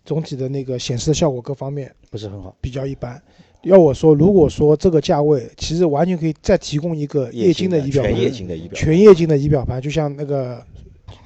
[0.04, 2.56] 总体的那个显示的效果各方面不是很好。
[2.60, 3.20] 比较一般。
[3.64, 10.64] 要我说，如果说这个价位，其实完全可以再提供一个液晶的仪表盘，全液晶的仪表盘，全液晶的仪表盘，就像那个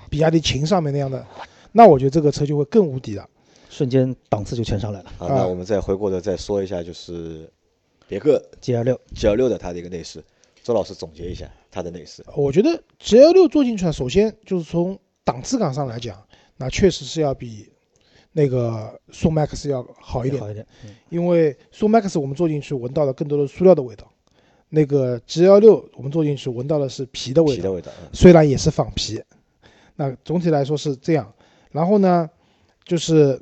[0.09, 1.25] 比亚迪秦上面那样的，
[1.72, 3.29] 那我觉得这个车就会更无敌了。
[3.72, 5.11] 瞬间档次就全上来了。
[5.16, 7.50] 好，啊那我们再回过头再说一下，就是
[8.06, 10.22] 别克 G L 六 G L 六的它的一个内饰，
[10.62, 12.22] 周老师总结一下它的内饰。
[12.37, 16.22] 我觉得 G L 六坐进去啊，首先就是从档次感上来讲，
[16.58, 17.72] 那确实是要比
[18.32, 20.66] 那个宋 MAX 要好一点好，一点。
[20.85, 24.06] 嗯因为宋 MAX 我们坐进去闻到了更多的塑料的味道，
[24.68, 29.22] 那个 G L 六我们坐进去闻到的是皮的味道，皮的味道，嗯虽然也是仿皮，
[29.96, 31.32] 那总体来说是这样。
[31.70, 32.28] 然后呢，
[32.85, 33.40] 就是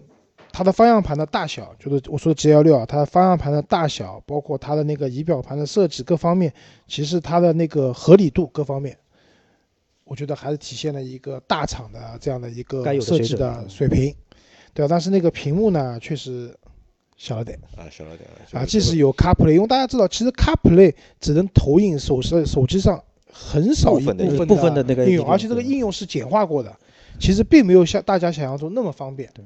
[0.52, 6.52] 它的方向盘的大小，就是我说的 G L 六啊，它的方向盘的大小，包括它的那个仪表盘的设计各方面，
[6.86, 8.96] 其实它的那个合理度各方面，
[10.04, 14.14] 我觉得还是体现了一个大厂的这样的一个设计的水平，
[14.74, 14.88] 对吧？
[14.90, 16.52] 但是那个屏幕呢，确实
[17.16, 18.28] 小了点啊，小了点。
[18.52, 18.66] 啊。
[18.66, 26.76] 即使有 CarPlay，因为大家知道，其实 CarPlay 只能投影手手手机上很少一部分的部分的那个应用，而且这个应用是简化过的，
[27.20, 29.44] 其实并没有像大家想象中那么方便对。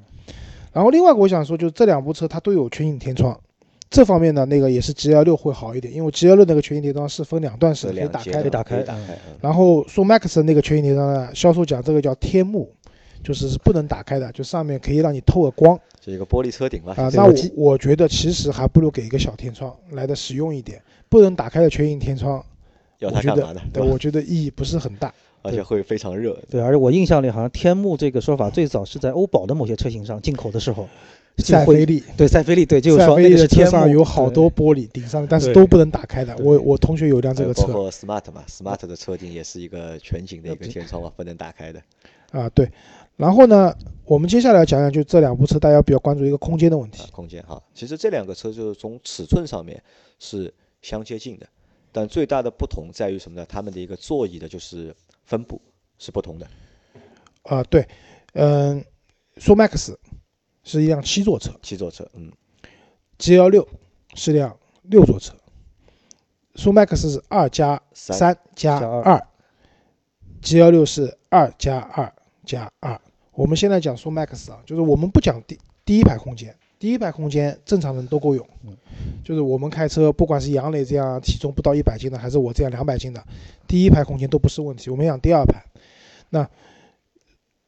[0.75, 3.41] 然后另外我想说，就是这两部车它都有全景天窗，
[3.89, 9.15] 这方面呢，那个也是 G L 六会好一点，因为 G L 六那个全景天窗是分两段式是可以打开的可以打开。
[9.15, 12.69] 嗯然后宋 MAX 那个全景天窗呢，销售讲这个叫天幕，
[13.23, 16.93] 就是是不能打开的，就上面可以让你透个光是一个玻璃车顶吧。
[16.97, 17.09] 啊。
[17.15, 22.45] 那我我觉得其实还不如给一个小天窗来的实用一点，不能打开的全景天窗，
[22.99, 23.61] 要我觉得它干嘛呢？
[23.73, 25.15] 对，我觉得意义不是很大。
[25.45, 26.37] 而且会非常热。
[26.51, 30.89] 对，而且我印象里好像天幕这个说法最早是在欧宝的某些车型上进口的时候，
[31.37, 36.35] 赛菲利，对赛菲利对，就是说那个是天幕，上有好多玻璃顶上，但是都不能打开的。
[36.39, 41.83] 我我同学有辆这个车包括 Smart 嘛，Smart 的车顶也是一个全景的一个呃天窗嘛，不能打开的。
[42.31, 42.69] 啊，对。
[43.17, 43.73] 然后呢，
[44.07, 47.09] 我们接下来讲讲就这两部车，大家比较关注一个空间的问题啊，。
[47.13, 49.81] 空间哈，其实这两个车就是从尺寸上面
[50.19, 50.53] 是
[50.83, 51.47] 相接近的，
[51.93, 53.47] 但最大的不同在于什么呢？
[53.49, 54.93] 它们的一个座椅的就是
[55.25, 55.61] 分布
[55.99, 56.47] 是不同的。
[57.43, 57.87] 啊，对，
[58.35, 58.85] 嗯，
[59.37, 59.95] 说 Max
[60.63, 61.53] 是一辆七座车。
[61.63, 62.33] 七座车，嗯
[63.19, 63.69] ，，G L 六
[64.15, 65.35] 是辆六座车，
[66.55, 69.03] 说 Max 是二加三三加加二。
[69.03, 69.27] 二
[70.41, 72.13] ，G L 六是二加二
[72.45, 73.01] 加二。
[73.33, 78.47] 我们现在讲说 Max 啊，就是我们不讲第第一排空间，第一排空间正常人都够用。
[78.63, 78.77] 嗯，
[79.25, 83.25] 就是我们开车，不管是杨磊这样体重不到一百斤的，还是我这样两百斤的，
[83.67, 84.91] 第一排空间都不是问题。
[84.91, 85.65] 我们讲第二排，
[86.29, 86.47] 那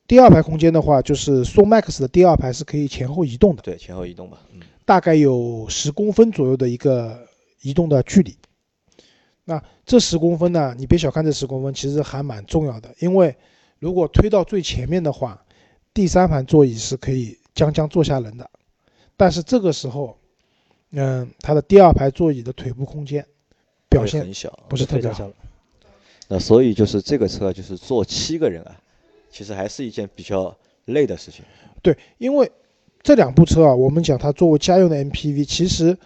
[0.07, 7.19] 第二排空间的话，就是宋 Max 的第二排是可以前后移动的，对，前后移动吧，嗯，大概有十公分左右的一个
[7.63, 8.37] 移动的距离。
[9.47, 13.35] 那这十公分呢，你别小看这十公分，其实还蛮重要的，因为
[13.79, 15.43] 如果推到最前面的话，
[15.95, 18.51] 第三排座椅是可以将将坐下人的，
[19.17, 20.17] 但是这个时候，
[20.91, 23.27] 嗯，它的第二排座椅的腿部空间
[23.89, 24.59] 表现很小。
[24.69, 25.27] 不是特别小。
[25.27, 25.35] 了。
[26.29, 28.77] 那所以就是这个车就是坐七个人啊，
[29.31, 30.55] 其实还是一件比较
[30.87, 31.45] 累的事情。
[31.83, 32.51] 对，因为
[33.03, 35.97] 这两部车啊，我们讲它作为家用的 MPV，其实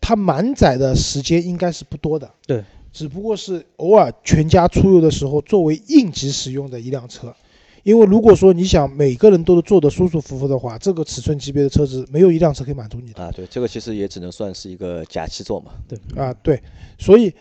[0.00, 2.28] 它满载的时间应该是不多的。
[2.46, 7.34] 对，只不过是偶尔全家出游的时候作为应急使用的一辆车。
[7.82, 15.72] 因为如果说你想每个人都坐得舒舒服服的话，这个尺寸级别的车子没有一辆车可以满足你的啊，对，这个其实也只能算是一个假七座嘛。
[15.88, 16.62] 对，啊，对，
[16.98, 17.34] 所以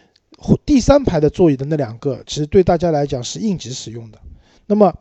[0.66, 4.18] 第三排的座椅的那两个，其实对大家来讲是应急使用的。
[4.66, 4.92] 那么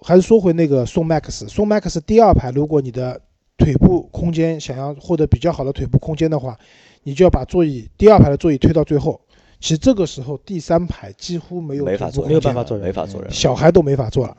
[0.00, 3.20] 还是说回那个宋 MAX，宋 MAX 第二排，如果你的
[3.56, 6.58] 腿部空间想要获得比较好的腿部空间的话，
[7.04, 9.20] 你就要把座椅第二排的座椅推到最后。
[9.58, 13.30] 其实这个时候第三排几乎没有没法坐，没有办法坐人没法坐人。
[13.32, 14.36] 小孩都没法坐了，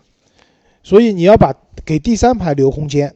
[0.84, 1.54] 所以你要把
[1.84, 3.14] 给第三排留空间，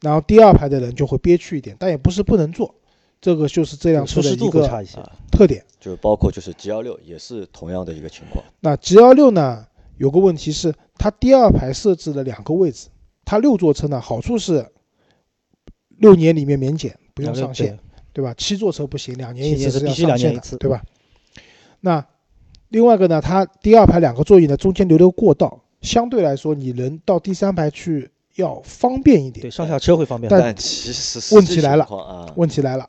[0.00, 2.74] 然后第二排的人就会憋屈一点，但也不是不能坐，
[3.20, 4.98] 这个就是这辆车舒适度的一个会差一些。
[4.98, 5.64] 啊，特点。
[5.80, 8.44] 就是包括就是 G 幺六也是同样的一个情况。
[8.60, 9.64] 那 G 幺六呢，
[9.96, 12.88] 有个问题是它第二排设置了两个位置，
[13.24, 14.66] 它六座车呢好处是
[15.96, 17.78] 六年里面免检不用上线，
[18.12, 18.34] 对吧？
[18.36, 20.82] 七座车不行，两年一次是要上线的，两年一次对吧？
[21.80, 22.04] 那
[22.68, 29.50] 另外一个呢，它第二排两个座椅呢中间留了个过道，相对来说你人到第三排去要方便一点对，。
[29.50, 30.28] 上下车会方便。
[30.30, 32.88] 但但其实问题来了啊，问题来了，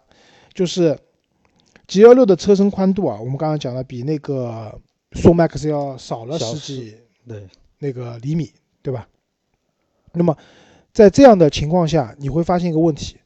[0.54, 0.98] 就是
[1.88, 4.80] G 幺六的车身宽度啊，我们刚刚讲了，比那个
[5.14, 6.96] 宋 MAX 要少了十几
[7.28, 7.48] 对，
[7.80, 9.08] 那个厘米，对吧？
[10.14, 10.36] 那么
[10.92, 13.18] 在这样的情况下，你会发现一个问题，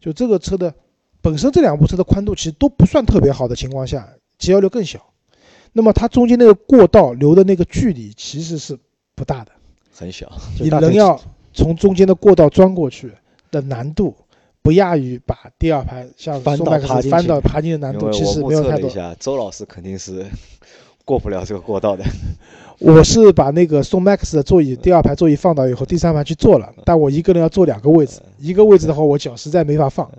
[0.00, 0.72] 就这个车的
[1.20, 5.00] 本身这两部车的宽度其实都不算特别好的情况下，G 幺六更小，
[5.72, 8.78] 那么它中间那个过道留的那个距离其实是
[9.14, 9.52] 不大的，
[9.94, 11.20] 很小，你就大腿人要
[11.52, 13.12] 从中间的过道钻过去
[13.50, 14.14] 的难度。
[14.60, 18.90] 不亚于把第二排像翻宋倒爬进去麦克斯翻倒爬进的难度，其实没有太多。
[19.18, 20.26] 周老师肯定是
[21.06, 22.04] 过不了这个过道的。
[22.78, 30.10] 我是把那个宋 MAX 的座椅第二排座椅放倒以后，第三排去坐了，但我一个人要坐两个位置，一个位置的话我脚实在没法放，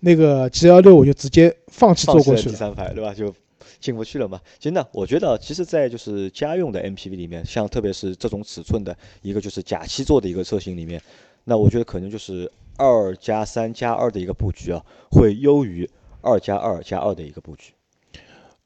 [0.00, 2.52] 那个 G 幺六我就直接放弃坐过去了。
[2.52, 3.14] 第三排，对吧？
[3.14, 3.32] 就
[3.80, 4.40] 进不去了嘛。
[4.58, 11.00] 其实呢，我觉得，其实，在就是家用的 MPV 里面，像特别是这种尺寸的一个就是假七座的一个车型里面，
[11.44, 15.88] 那我觉得可能就是二加三加二的一个布局啊，会优于
[16.20, 17.72] 二加二加二的一个布局。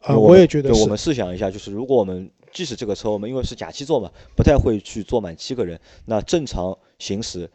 [0.01, 0.97] 啊、我也觉得是我们。
[0.97, 7.51] 试想一下，就是如果我们即使这个车我们因为是假七座嘛，不太会去坐满七个人，那正常行驶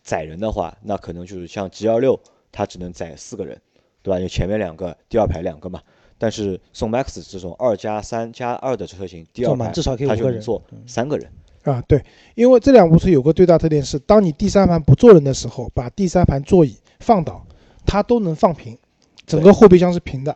[0.00, 2.18] 载人的话，那可能就是像 G 二六，
[2.52, 3.60] 它只能载四个人，
[4.02, 4.18] 对吧？
[4.18, 5.82] 因为前面两个，第二排两个嘛。
[6.24, 10.22] 但是宋 MAX 这种二加三加二的车型，第二排至少可以五个人。
[10.22, 11.30] 它就能坐嗯三个人。
[11.64, 12.02] 啊，对，
[12.34, 17.46] 因为这两部车有个最大特点是，当你第三排不坐人的时候，把第三排座椅放倒，
[17.84, 18.78] 它都能放平，
[19.26, 20.34] 整个后备箱是平的。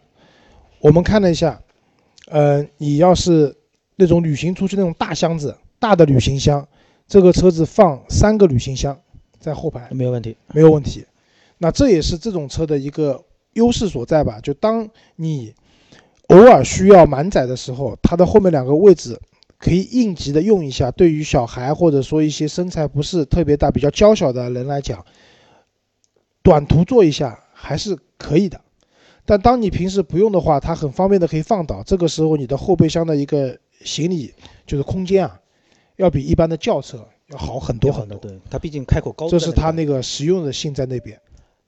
[0.81, 1.59] 我们看了一下，
[2.27, 3.57] 呃，你要是
[3.97, 6.69] 那种旅行出去那种大箱子、大的旅行箱，
[7.07, 8.95] 这个车子放三个旅行箱
[9.41, 10.37] 在后排没有问题。
[10.53, 11.07] 没有问题。
[11.57, 13.25] 那这也是这种车的一个
[13.55, 14.39] 优势所在吧？
[14.43, 15.55] 就当你
[16.29, 19.19] 偶尔需要满载的时候，它的后面两个位置
[19.59, 20.91] 可以应急的用一下。
[20.91, 25.05] 对于小孩或者说一些身材不是特别大、比较娇小的人来讲，
[26.43, 28.61] 短途坐一下还是可以的。
[29.25, 31.83] 但当你平时不用的话，它很方便的可以放倒。
[31.83, 34.33] 这个时候你的后备箱的一个行李
[34.67, 35.41] 就是空间啊，
[35.97, 38.19] 要比一般的轿车要好很多很很多。
[38.19, 39.29] 对，它毕竟开口高。
[39.29, 41.21] 这是它那个实用的性在那边。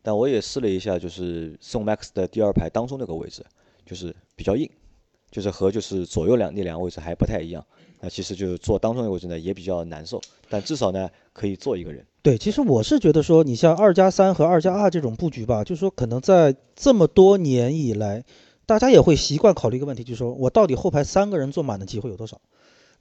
[0.02, 3.44] 但我也试了一下，就是宋 MAX 的第二排当中那个位置，
[3.84, 4.66] 就是比较硬，
[5.30, 7.62] 就是和就是左右两那两个位置还不太一样。
[8.00, 12.06] 那其实就是坐当中的位置呢也比较难受，但至少呢可以坐一个人。
[12.22, 18.24] 对，其实我是觉得说，你像二加三和二加二这种布局吧，就是说可能在这么多年以来，
[18.64, 22.40] 大家也会习惯考虑一个问题，就是说我到底后排三个人坐满的机会有多少？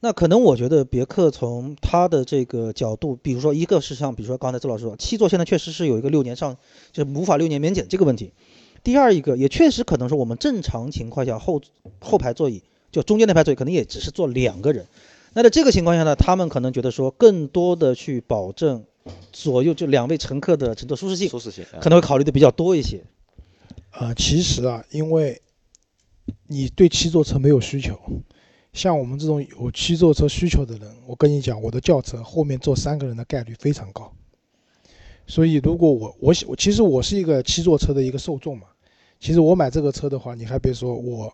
[0.02, 6.56] 那可能我觉得别克从它的这个角度，比如说一个是像比如说刚才周老师说，七座现在确实是有一个六年上，
[6.92, 8.32] 就是无法六年免检这个问题。
[8.82, 11.60] 第二一个也确实可能是我们正常情况下后
[12.00, 14.86] 后排座椅就中间那排座椅可能也只是坐两个人。
[15.32, 18.84] 那在这个情况下呢，他们可能觉得说更多的去保证
[19.32, 23.04] 左右就两位乘客的乘坐舒适性，舒适性啊可能会考虑的比较多一些。
[23.90, 25.40] 啊，其实啊，因为
[26.46, 27.98] 你对七座车没有需求，
[28.72, 34.12] 像我们这种有七座车需求的人，我跟你讲，我的轿车后面坐三个人的概率非常高。
[35.30, 38.66] 所以，如果我我我其实我是一个七座车的一个受众嘛，
[39.20, 41.32] 其实我买这个车的话，你还别说，我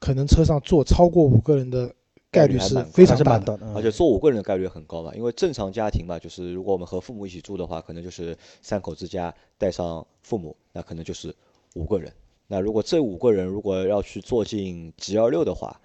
[0.00, 1.94] 可能车上坐超过五个人的
[2.28, 3.56] 概率是非常大的。
[3.72, 11.32] 而且坐五个人的概率很高嘛，因为正常家庭嘛，就是如果我们和父母一起住的话，可能就是三口之家带上父母，那可能就是
[11.74, 12.12] 五个人。
[12.48, 15.80] 那如果这五个人如果要去坐进 G 二六的话，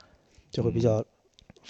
[0.50, 1.06] 就会比较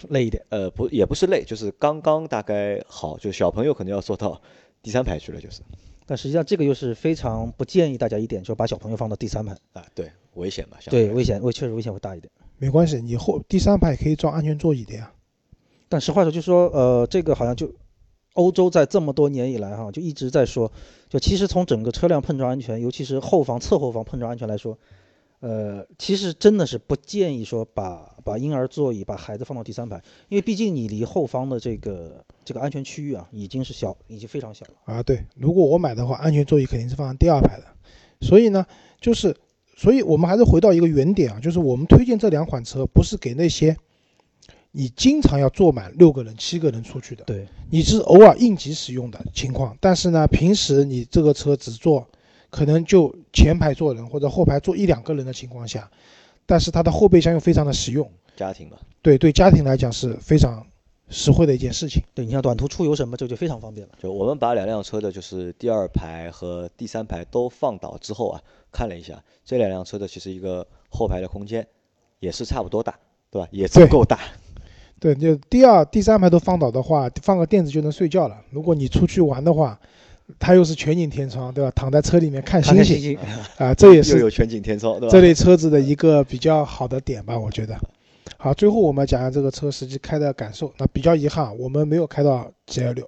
[0.08, 0.42] 累一点。
[0.48, 4.42] 呃，不也不是累，就是刚刚大概好，就小朋友可能要坐到
[4.82, 5.62] 第三排去了，就是
[6.06, 12.32] 但实际上这个又是非常不建议大家一点，就把小朋友放到第三排，啊，对，危险嘛，相对，危险，危确实危险会大一点。
[12.58, 15.12] 没关系，你后第三排可以装安全座椅的呀。
[15.88, 17.72] 但实话说，就说呃，这个好像就
[18.34, 20.72] 欧洲在这么多年以来哈，就一直在说，
[21.10, 24.78] 就其实从整个车辆碰撞安全，尤其是后方、侧后方碰撞安全来说，
[25.42, 34.74] 呃，其实真的是不建议说把把婴儿座椅、把孩子放到第三排，因为毕竟你离后方的这个这个安全区域啊，已经是小，已经非常小了。
[34.86, 37.66] 啊，对，如果我买的话，安全座椅肯定是放在第二排的。
[38.22, 38.64] 所以呢，
[39.00, 39.36] 就是，
[39.76, 43.76] 所以我们还是回到一个原点啊，就是我们推荐这两款车，不是给那些
[44.74, 49.76] 你经常要坐满六个人、七个人出去的，对，你是偶尔应急使用的情况。
[49.82, 52.08] 但是呢，平时你这个车只坐，
[52.52, 55.90] 可能就前排坐人或者后排坐一两个人的情况下，
[56.46, 60.64] 但是它的后备箱又非常的实用，家庭嘛，对对，家庭来讲是非常
[61.10, 62.04] 实惠的一件事情。
[62.14, 63.94] 对你像短途出游什么，这就非常方便了。
[64.00, 68.42] 就我们把两辆车的就是第二排和第三排都放倒之后啊，
[68.72, 71.66] 看了一下这两辆车的其实一个后排的空间
[72.20, 73.00] 也是差不多大，
[73.32, 73.48] 对吧？
[73.52, 74.20] 也足够大。
[75.00, 78.40] 对，就第二、第三排都放倒的话，放个垫子就能睡觉了。
[78.52, 79.80] 如果你出去玩的话，
[80.40, 81.72] 它又是全景天窗，对吧？
[81.76, 83.18] 躺在车里面看星星
[83.58, 85.12] 啊、这也是又有全景天窗，对吧？
[85.12, 87.78] 这类车子的一个比较好的点吧，我觉得。
[88.38, 90.74] 好，最后我们讲下这个车实际开的感受。
[90.78, 93.08] 那比较遗憾，我们没有开到 G L 六，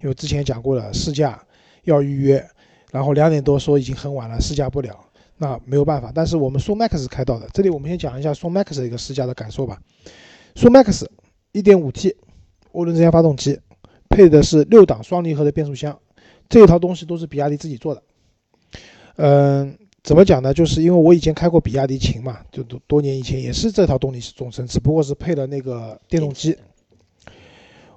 [0.00, 1.38] 因为之前讲过了，试驾
[1.82, 2.42] 要预约，
[2.90, 4.98] 然后两点多说已经很晚了，试驾不了，
[5.36, 6.10] 那没有办法。
[6.14, 9.78] 但是我们宋 MAX 开到的，这里我们先讲一下宋 MAX 的一个试驾的感受吧。
[10.54, 11.04] 宋 MAX
[11.52, 12.14] 1.5T
[12.72, 13.60] 涡轮增压发动机，
[14.08, 15.98] 配的是六档双离合的变速箱，
[16.48, 18.02] 这一套东西都是比亚迪自己做的。
[19.16, 20.52] 嗯，怎么讲呢？
[20.52, 26.56] 就是因为我以前开过比亚迪秦嘛，就多多年以前也是这套动力总成，只不过是配了那个电动机。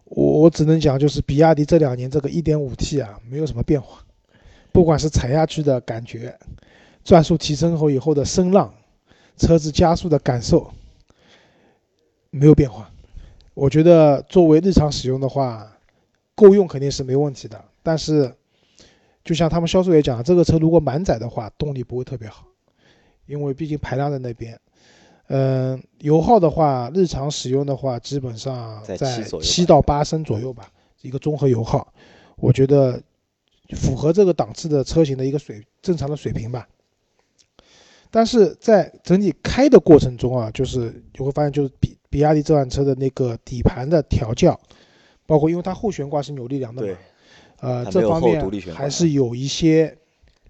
[0.05, 4.05] 我我只能讲，就是比亚迪这两年这个 1.5T 啊，没有什么变化，
[4.71, 6.37] 不管是踩下去的感觉，
[7.03, 8.73] 转速提升后以后的声浪，
[9.35, 10.71] 车子加速的感受，
[12.29, 12.89] 没有变化。
[13.53, 15.75] 我觉得作为日常使用的话，
[16.35, 18.35] 够用肯定是没问题的，但是。
[19.27, 22.47] 就像他们销售也讲，这个车如果满载的话，动力不会特别好，
[23.25, 24.57] 因为毕竟排量在那边。
[25.27, 30.71] 嗯，油耗的话，日常使用的话，基本上在在七到八升左右吧，
[31.01, 31.93] 一个综合油耗，
[32.38, 33.03] 我觉得
[33.75, 36.65] 符合这个档次的车型的一个水正常的水平吧。
[38.09, 44.57] 但是在整体开的过程中啊，就是你会发现，就是比比亚迪这款车的那个底盘的调教，
[45.25, 46.95] 包括因为它后悬挂是扭力梁的嘛对，
[47.59, 48.41] 呃，这方面
[48.73, 49.97] 还是有一些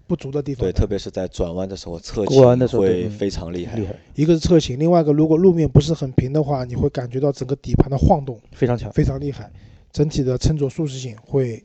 [0.06, 3.86] 不足的地方对，特别是在转弯的时候，侧过弯的时候对倾会嗯非常厉害厉。
[3.86, 8.90] 害，一个是侧倾，另外一个如果路面不是很平的话，你会感觉到整个底盘的晃动非常强。
[8.92, 9.50] 非常厉害，
[9.92, 11.64] 整体的乘坐舒适性会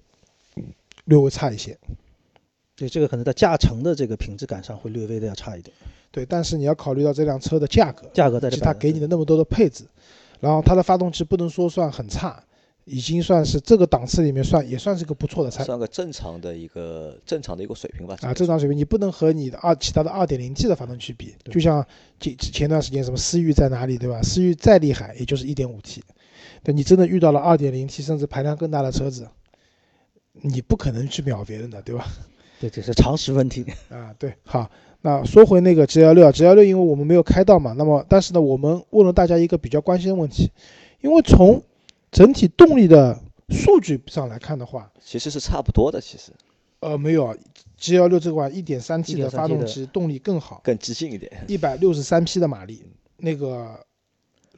[1.05, 1.77] 略微差一些。
[2.75, 5.75] 对，这个可能在驾乘的这个品质感上会略微的要差一点，
[6.09, 9.85] 对，但是你要考虑到这辆车的价格，价格在这摆着给你的那么多的配置，
[10.39, 12.43] 然后它的发动机不能说算很差，
[12.85, 18.17] 已经算是这个档次里面算也算是个不错的菜算个正常的一个正常的一个水平吧。
[18.21, 21.85] 啊，正常水平你不能和你的二其他的二点零 T 的发动机比，就像
[22.19, 24.21] 前前段时间什么思域在哪里，对吧？
[24.21, 26.03] 思域再厉害，也就是一点五 T，
[26.63, 29.27] 对你真的遇到了二点零 T 甚至排量更大的车子，
[30.33, 32.05] 你不可能去秒别人的，对吧？
[32.59, 33.65] 对，这是常识问题。
[33.89, 34.69] 啊，对，好，
[35.01, 40.51] 那说回那个 G 幺六，G 幺六因为我们没有开到嘛，那么但是呢，我们问了大家一个比较关心的问题，
[41.01, 41.61] 因为从
[42.13, 46.31] 整体动力的数据上来看的话，其实是差不多的，其实
[46.79, 47.35] 呃，没有
[47.77, 51.43] G L 六这款一点三 T 的发动机动力更好，更激进一点。
[51.47, 52.85] 一百六十三匹的马力，
[53.17, 53.83] 那个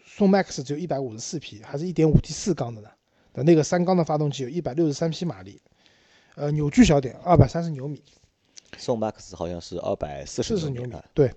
[0.06, 2.90] 宋 MAX 只有一百五十四匹，还是一点五 T 四缸的呢。
[3.34, 5.62] 的那个三缸的发动机有一百六十三匹马力，
[6.36, 8.02] 呃，扭矩小点，二百三十牛米。
[8.78, 11.32] 宋 MAX 好像是二百四十四牛米啊，对。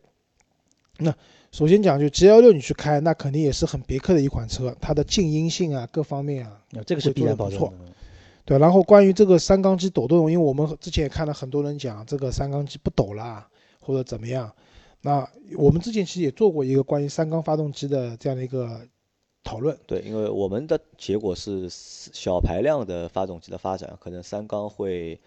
[0.99, 1.15] 那
[1.59, 7.73] 首先讲，就 G L 六你去开，那肯定也是很别克的一款车，它的静音性啊，各方面啊，啊，这个是必然保证的。
[8.45, 8.57] 对。
[8.61, 13.49] 然后关于这个三缸机抖动，因为我们之前也看了很多人讲这个三缸机不抖啦，
[13.81, 14.53] 或者怎么样。
[15.01, 18.83] 那我们之前其实也做过一个关于三缸发动机的这样的一个
[19.43, 25.19] 讨论，对，因为我们的结果是小排量的发动机的发展，可能三缸会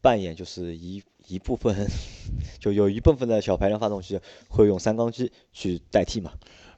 [0.00, 1.86] 扮演就是一一部分，
[2.58, 4.18] 就有一部分的小排量发动机
[4.48, 6.32] 会用三缸机去代替嘛。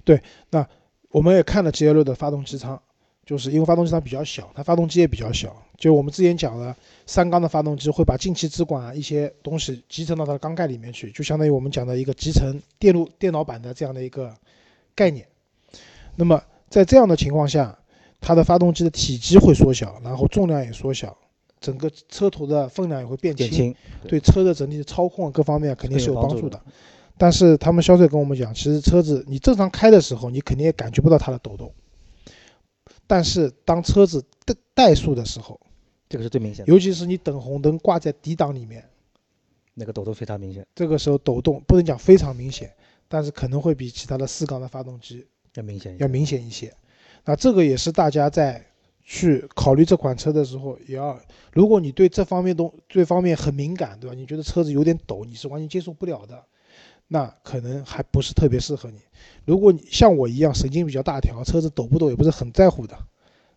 [0.05, 0.66] 对，那
[1.11, 2.80] 我们也看了 G L 六的发动机舱，
[3.24, 5.57] 就是因为发动机舱比较小，它发动机也比较小。
[5.76, 6.74] 就我们之前讲的，
[7.07, 14.34] 三缸的发动机会把进气支管啊一些东西集成到它的缸盖里面去，就相当于我们讲的一个集成电路电脑版的这样的一个
[14.95, 15.26] 概念。
[16.16, 17.76] 那么在这样的情况下，
[18.20, 21.16] 它的发动机的体积会缩小，然后重量也缩小，
[21.64, 23.74] 整个车头的分量也会变减轻，
[24.06, 26.62] 对车的整体的操控各方面肯定是有帮助的助的。
[27.16, 31.72] 但是他们销售跟我们讲，其实车子你正常开的时候，你肯定也感觉不到它的抖动。
[33.06, 35.58] 但是当车子怠怠速的时候，
[36.08, 38.84] 这个是最明显的，尤其是你等红灯挂在低档里面，
[39.72, 42.70] 那个抖动非常明显，这个时候抖动不能讲非常明显，
[43.08, 46.74] 但是可能会比其他的四缸的发动机要明显要明显一些。
[47.24, 48.62] 那这个也是大家在
[49.05, 51.20] 去考虑这款车的时候，也要
[51.52, 54.16] 如果你对这方面东这方面很敏感，对吧？
[54.16, 56.42] 你觉得车子有点抖，你是完全接受不了的，
[57.09, 58.98] 那可能还不是特别适合你。
[59.44, 62.96] 如果你像我一样神经比较大条，车子抖不抖也不是很在乎的，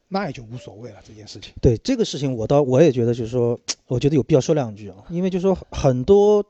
[0.10, 1.54] 那也就无所谓了这件事情。
[1.62, 6.43] 对这个事情，我倒我也觉得，就是说， 我觉得有必要说两句啊，因为就是说，很多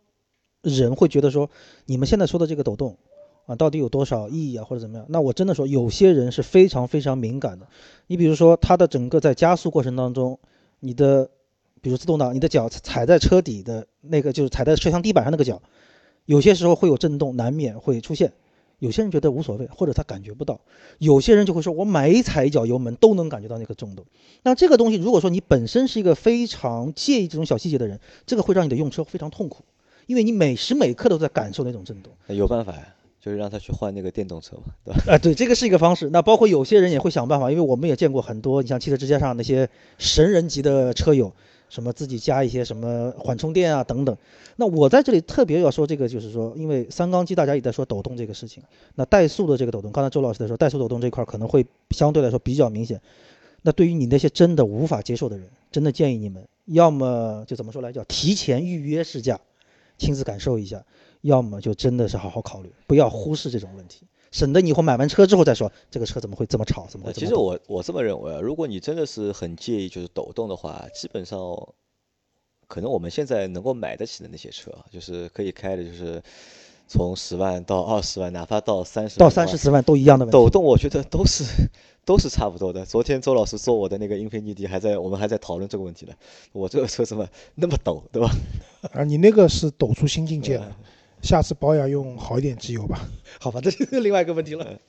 [0.64, 1.48] 人会觉得说，
[1.86, 2.98] 你们现在说的这个抖动
[3.48, 5.06] 啊，到底有多少意义啊，或者怎么样？
[5.10, 7.66] 那我真的说，有些人是非常非常敏感的。
[8.06, 10.38] 你比如说，它的整个在加速过程当中，
[10.82, 11.30] 你的，
[11.82, 15.62] 比如自动挡，你的脚踩在车底的那个，就是踩在车厢地板上那个脚，
[16.26, 18.34] 有些时候会有震动，难免会出现。
[18.80, 20.60] 有些人觉得无所谓，或者他感觉不到；
[21.00, 24.06] 有些人就会说，我每踩一脚油门都能感觉到那个震动。
[24.44, 29.64] 那这个东西，如果说你本身是一个非常介意这种小细节的人，这个会让你的用车非常痛苦，
[30.06, 32.14] 因为你每时每刻都在感受那种震动。
[32.28, 35.14] 有办法呀，就是让他去换那个电动车嘛， 对吧？
[35.14, 36.10] 啊、对，这个是一个方式。
[36.10, 41.34] 那包括有些人也会想办法，因为我们也见过很多，你像汽车之家上那些神人级的车友，
[41.70, 44.16] 什么自己加一些什么缓冲垫啊等等。
[44.56, 48.64] 那我在这里特别要说这个，就是说，因为三缸机大家也在说抖动这个事情，
[48.96, 53.00] 那怠速的这个抖动，刚才周老师在说怠速抖动这块可能会相对来说比较明显。
[53.64, 59.40] 那对于你那些真的无法接受的人，真的建议你们要么就怎么说来，叫提前预约试驾，
[59.98, 60.86] 亲自感受一下，
[61.22, 64.08] 要么就真的是好好考虑，不要忽视这种问题。
[64.30, 71.40] 省得你以后买完车之后再说这个车怎么会这么吵，怎么其实我我这么认为啊，如果你真的是很介意就是抖动的话，基本上
[72.68, 76.22] 可能我们现在能够买得起的那些车啊，就是可以开的，就是
[76.88, 80.34] 从十万到二十万，哪怕到三十到三十四万都一样的问题。
[80.34, 81.46] 抖动，我觉得都是
[82.06, 82.86] 都是差不多的。
[82.86, 86.14] 昨天周老师做我的那个英菲尼迪，还在我们还在讨论这个问题呢。
[86.52, 88.30] 我这个车怎么那么抖，对吧？
[88.92, 90.84] 啊，你那个是抖出新境界了嗯，
[91.22, 93.08] 下次保养用好一点机油吧。
[93.40, 94.80] 好吧，这是另外一个问题了。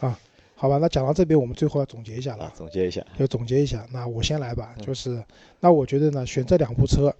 [0.00, 0.18] 啊
[0.60, 2.52] 好吧，那讲到这边，我们最后要总结一下了啊，。
[2.56, 5.22] 总结一下，要总结一下，那我先来吧，嗯就是，
[5.60, 7.14] 那我觉得呢，选这两部车，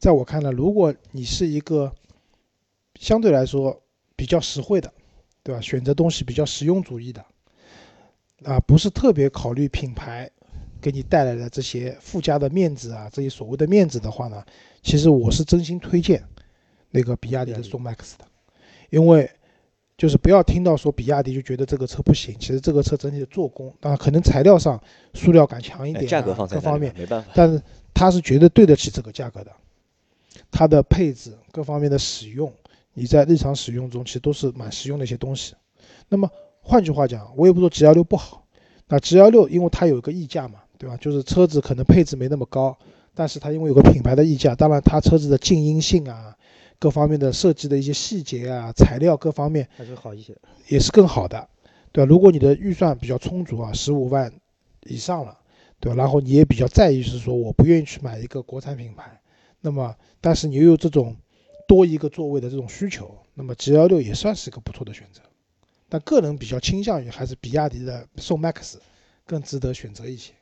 [0.00, 1.92] 在我看来，如果你是一个
[2.98, 3.80] 相对来说
[4.16, 4.92] 比较实惠的，
[5.44, 5.60] 对吧？
[5.60, 7.24] 选择东西比较实用主义的，
[8.42, 10.28] 啊，不是特别考虑品牌
[10.80, 14.44] 给你带来的这些附加的面子啊，这些所谓的面子的话呢，
[14.82, 16.20] 其实我是真心推荐
[16.92, 18.24] 那个比亚迪的宋 MAX 的，
[18.90, 19.28] 因为
[19.98, 24.80] 就是不要听到说比亚迪就觉得这个车不行，其实这个车整体的做工，当然可能材料上
[25.14, 27.30] 塑料感强一点、价格放在各方面，没办法。
[27.34, 27.60] 但是
[27.92, 29.50] 它是绝对对得起这个价格的。
[30.50, 32.52] 它的配置各方面的使用，
[32.92, 35.54] 你在日常使用中其实都是蛮实用的一些东西。
[36.08, 36.28] 那么
[36.60, 38.44] 换句话讲，我也不说 G 幺六不好，
[38.88, 40.96] 那 G 幺六因为它有一个溢价嘛，对吧？
[40.98, 42.76] 就是车子可能配置没那么高，
[43.14, 46.31] 但是它因为有个品牌的溢价，当然它车子的静音性啊，
[46.82, 50.36] 各方面的设计的一些细节啊，材料各方面还是好一些。
[50.66, 51.48] 也是更好的，
[51.92, 52.08] 对吧？
[52.08, 54.32] 如果你的预算比较充足啊，十五万
[54.86, 55.38] 以上了，
[55.78, 55.96] 对吧？
[55.96, 59.20] 然后你也比较在意是说我不愿意去买一个国产品牌，
[59.60, 61.14] 那么但是你又有这种
[61.68, 65.22] 多一个座位的这种需求，那么 G 幺六也算是一个不错的选择。
[65.88, 68.78] 但个人比较倾向于还是比亚迪的宋 MAX
[69.24, 70.32] 更值得选择一些。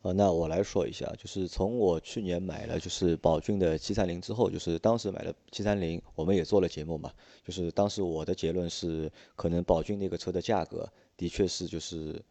[0.00, 7.12] 啊，那我来说一下，就是从我去年买了就是宝骏的七三零之后，就是当时买了七三零，我们也做了节目嘛，
[7.44, 12.22] 就是当时我的结论是，可能宝骏那个车的价格的确是就是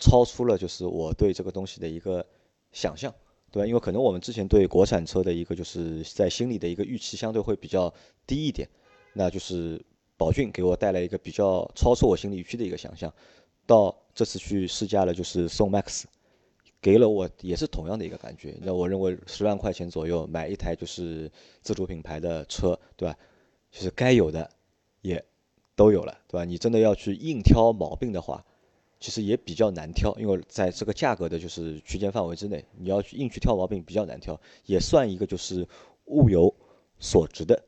[0.00, 2.26] 超出了就是我对这个东西的一个
[2.72, 3.14] 想象，
[3.52, 3.66] 对吧？
[3.68, 7.94] 因为可能我们之前对国产车的一个就是在心里的一个预期相对会比较
[8.26, 8.68] 低一点，
[9.12, 9.80] 那就是
[10.16, 13.14] 宝骏给我带来一个比较超出我心理预期的一个想象，
[13.64, 16.02] 到这次去试驾了就是宋 MAX。
[16.86, 18.56] 给了我也是同样的一个感觉。
[18.62, 21.28] 那我认为十万块钱左右买一台就是
[21.60, 23.18] 自主品牌的车，对吧？
[23.72, 24.48] 就是该有的
[25.00, 25.24] 也
[25.74, 26.44] 都有了，对吧？
[26.44, 28.44] 你真的要去硬挑毛病的话，
[29.00, 35.66] 其实也比较难挑，因为在这个价格的就是区间范围之内，你要去硬去挑毛病比较难挑，也算一个就是
[36.04, 36.54] 物有
[37.00, 37.64] 所值的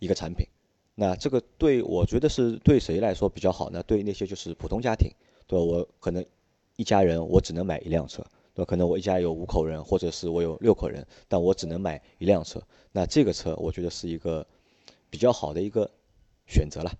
[0.00, 0.46] 一个产品。
[0.94, 3.82] 那这个对我觉得是对谁来说比较好呢？
[3.82, 5.10] 对那些就是普通家庭，
[5.46, 5.64] 对吧？
[5.64, 6.22] 我可能
[6.76, 8.22] 一家人我只能买一辆车，
[8.54, 8.68] 对吧？
[8.68, 12.62] 可能我一家有五口人，或者是我有六口人，但我只能买一辆车。
[12.92, 14.46] 那这个车我觉得是一个
[15.10, 15.90] 比较好的一个
[16.46, 16.92] 选择了。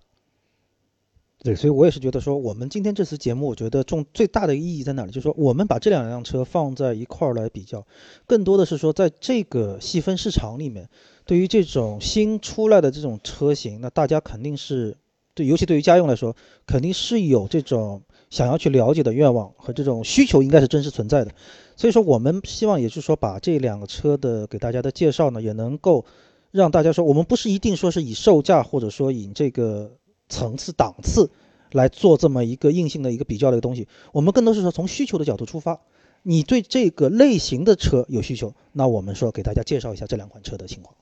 [1.43, 5.11] 对，所以我也是觉得说，我们今天这次节目，我觉得重最大的意义在哪里？
[5.11, 7.85] 就是说，我们把这两辆车放在一块儿来比较，
[8.25, 10.89] 更多的是说，在这个细分市场里面，
[11.25, 14.97] 对于这种新出来的这种车型，那大家肯定是
[15.35, 21.31] 对，尤其对于家用来说，肯定是有这种想要去了解的愿望和这种需求，应该是真实存在的。
[21.75, 26.05] 所以说，我们希望也就是说，把这两个车的给大家的介绍呢，也能够
[26.51, 29.91] 让大家说，我们不是一定说是以售价或者说以这个。
[30.29, 31.31] 层次档次
[31.71, 35.79] 来做这么一个硬性的一个比较的一个东西，我们更多是说从需求的角度出发，
[36.21, 40.93] 你对这个类型的车有需求，那我们说给大家介绍一下这两款车的情况。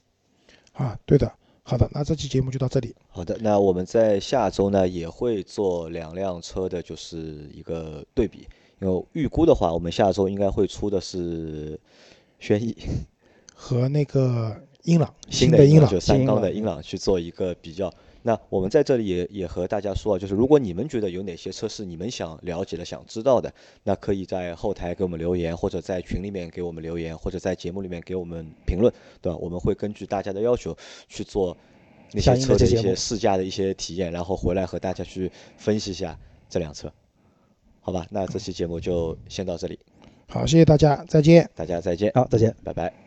[0.74, 1.34] 啊，对的，
[1.68, 2.93] 好的，那这期节目就到这里。
[3.09, 8.47] 好的，那我们在下周呢也会做两辆车的，就是一个对比。
[8.80, 11.80] 因为预估的话，我们下周应该会出的是
[12.38, 12.78] 轩逸
[13.55, 17.91] 和那个英朗新的英朗，就三缸的英朗去做一个比较。
[18.28, 23.54] 那我们在这里也也和大家说啊，就是如果你们觉得有哪些车是你们想了解的、想知道的，
[23.84, 29.38] 那可以在后台给我们留言，或者在群里面给我们留言，或者在节目里面给我们评论，对吧？
[29.38, 30.76] 我们会根据大家的要求
[31.08, 31.56] 去做
[32.14, 36.18] 那些车的一些试驾的一些体验，然后回来和大家去分析一下
[36.50, 36.92] 这辆车，
[37.80, 38.08] 好吧？
[38.10, 39.78] 那这期节目就先到这里。
[40.28, 41.48] 好，谢谢大家，再见。
[41.54, 42.12] 大家再见。
[42.16, 43.05] 好，再见，拜拜。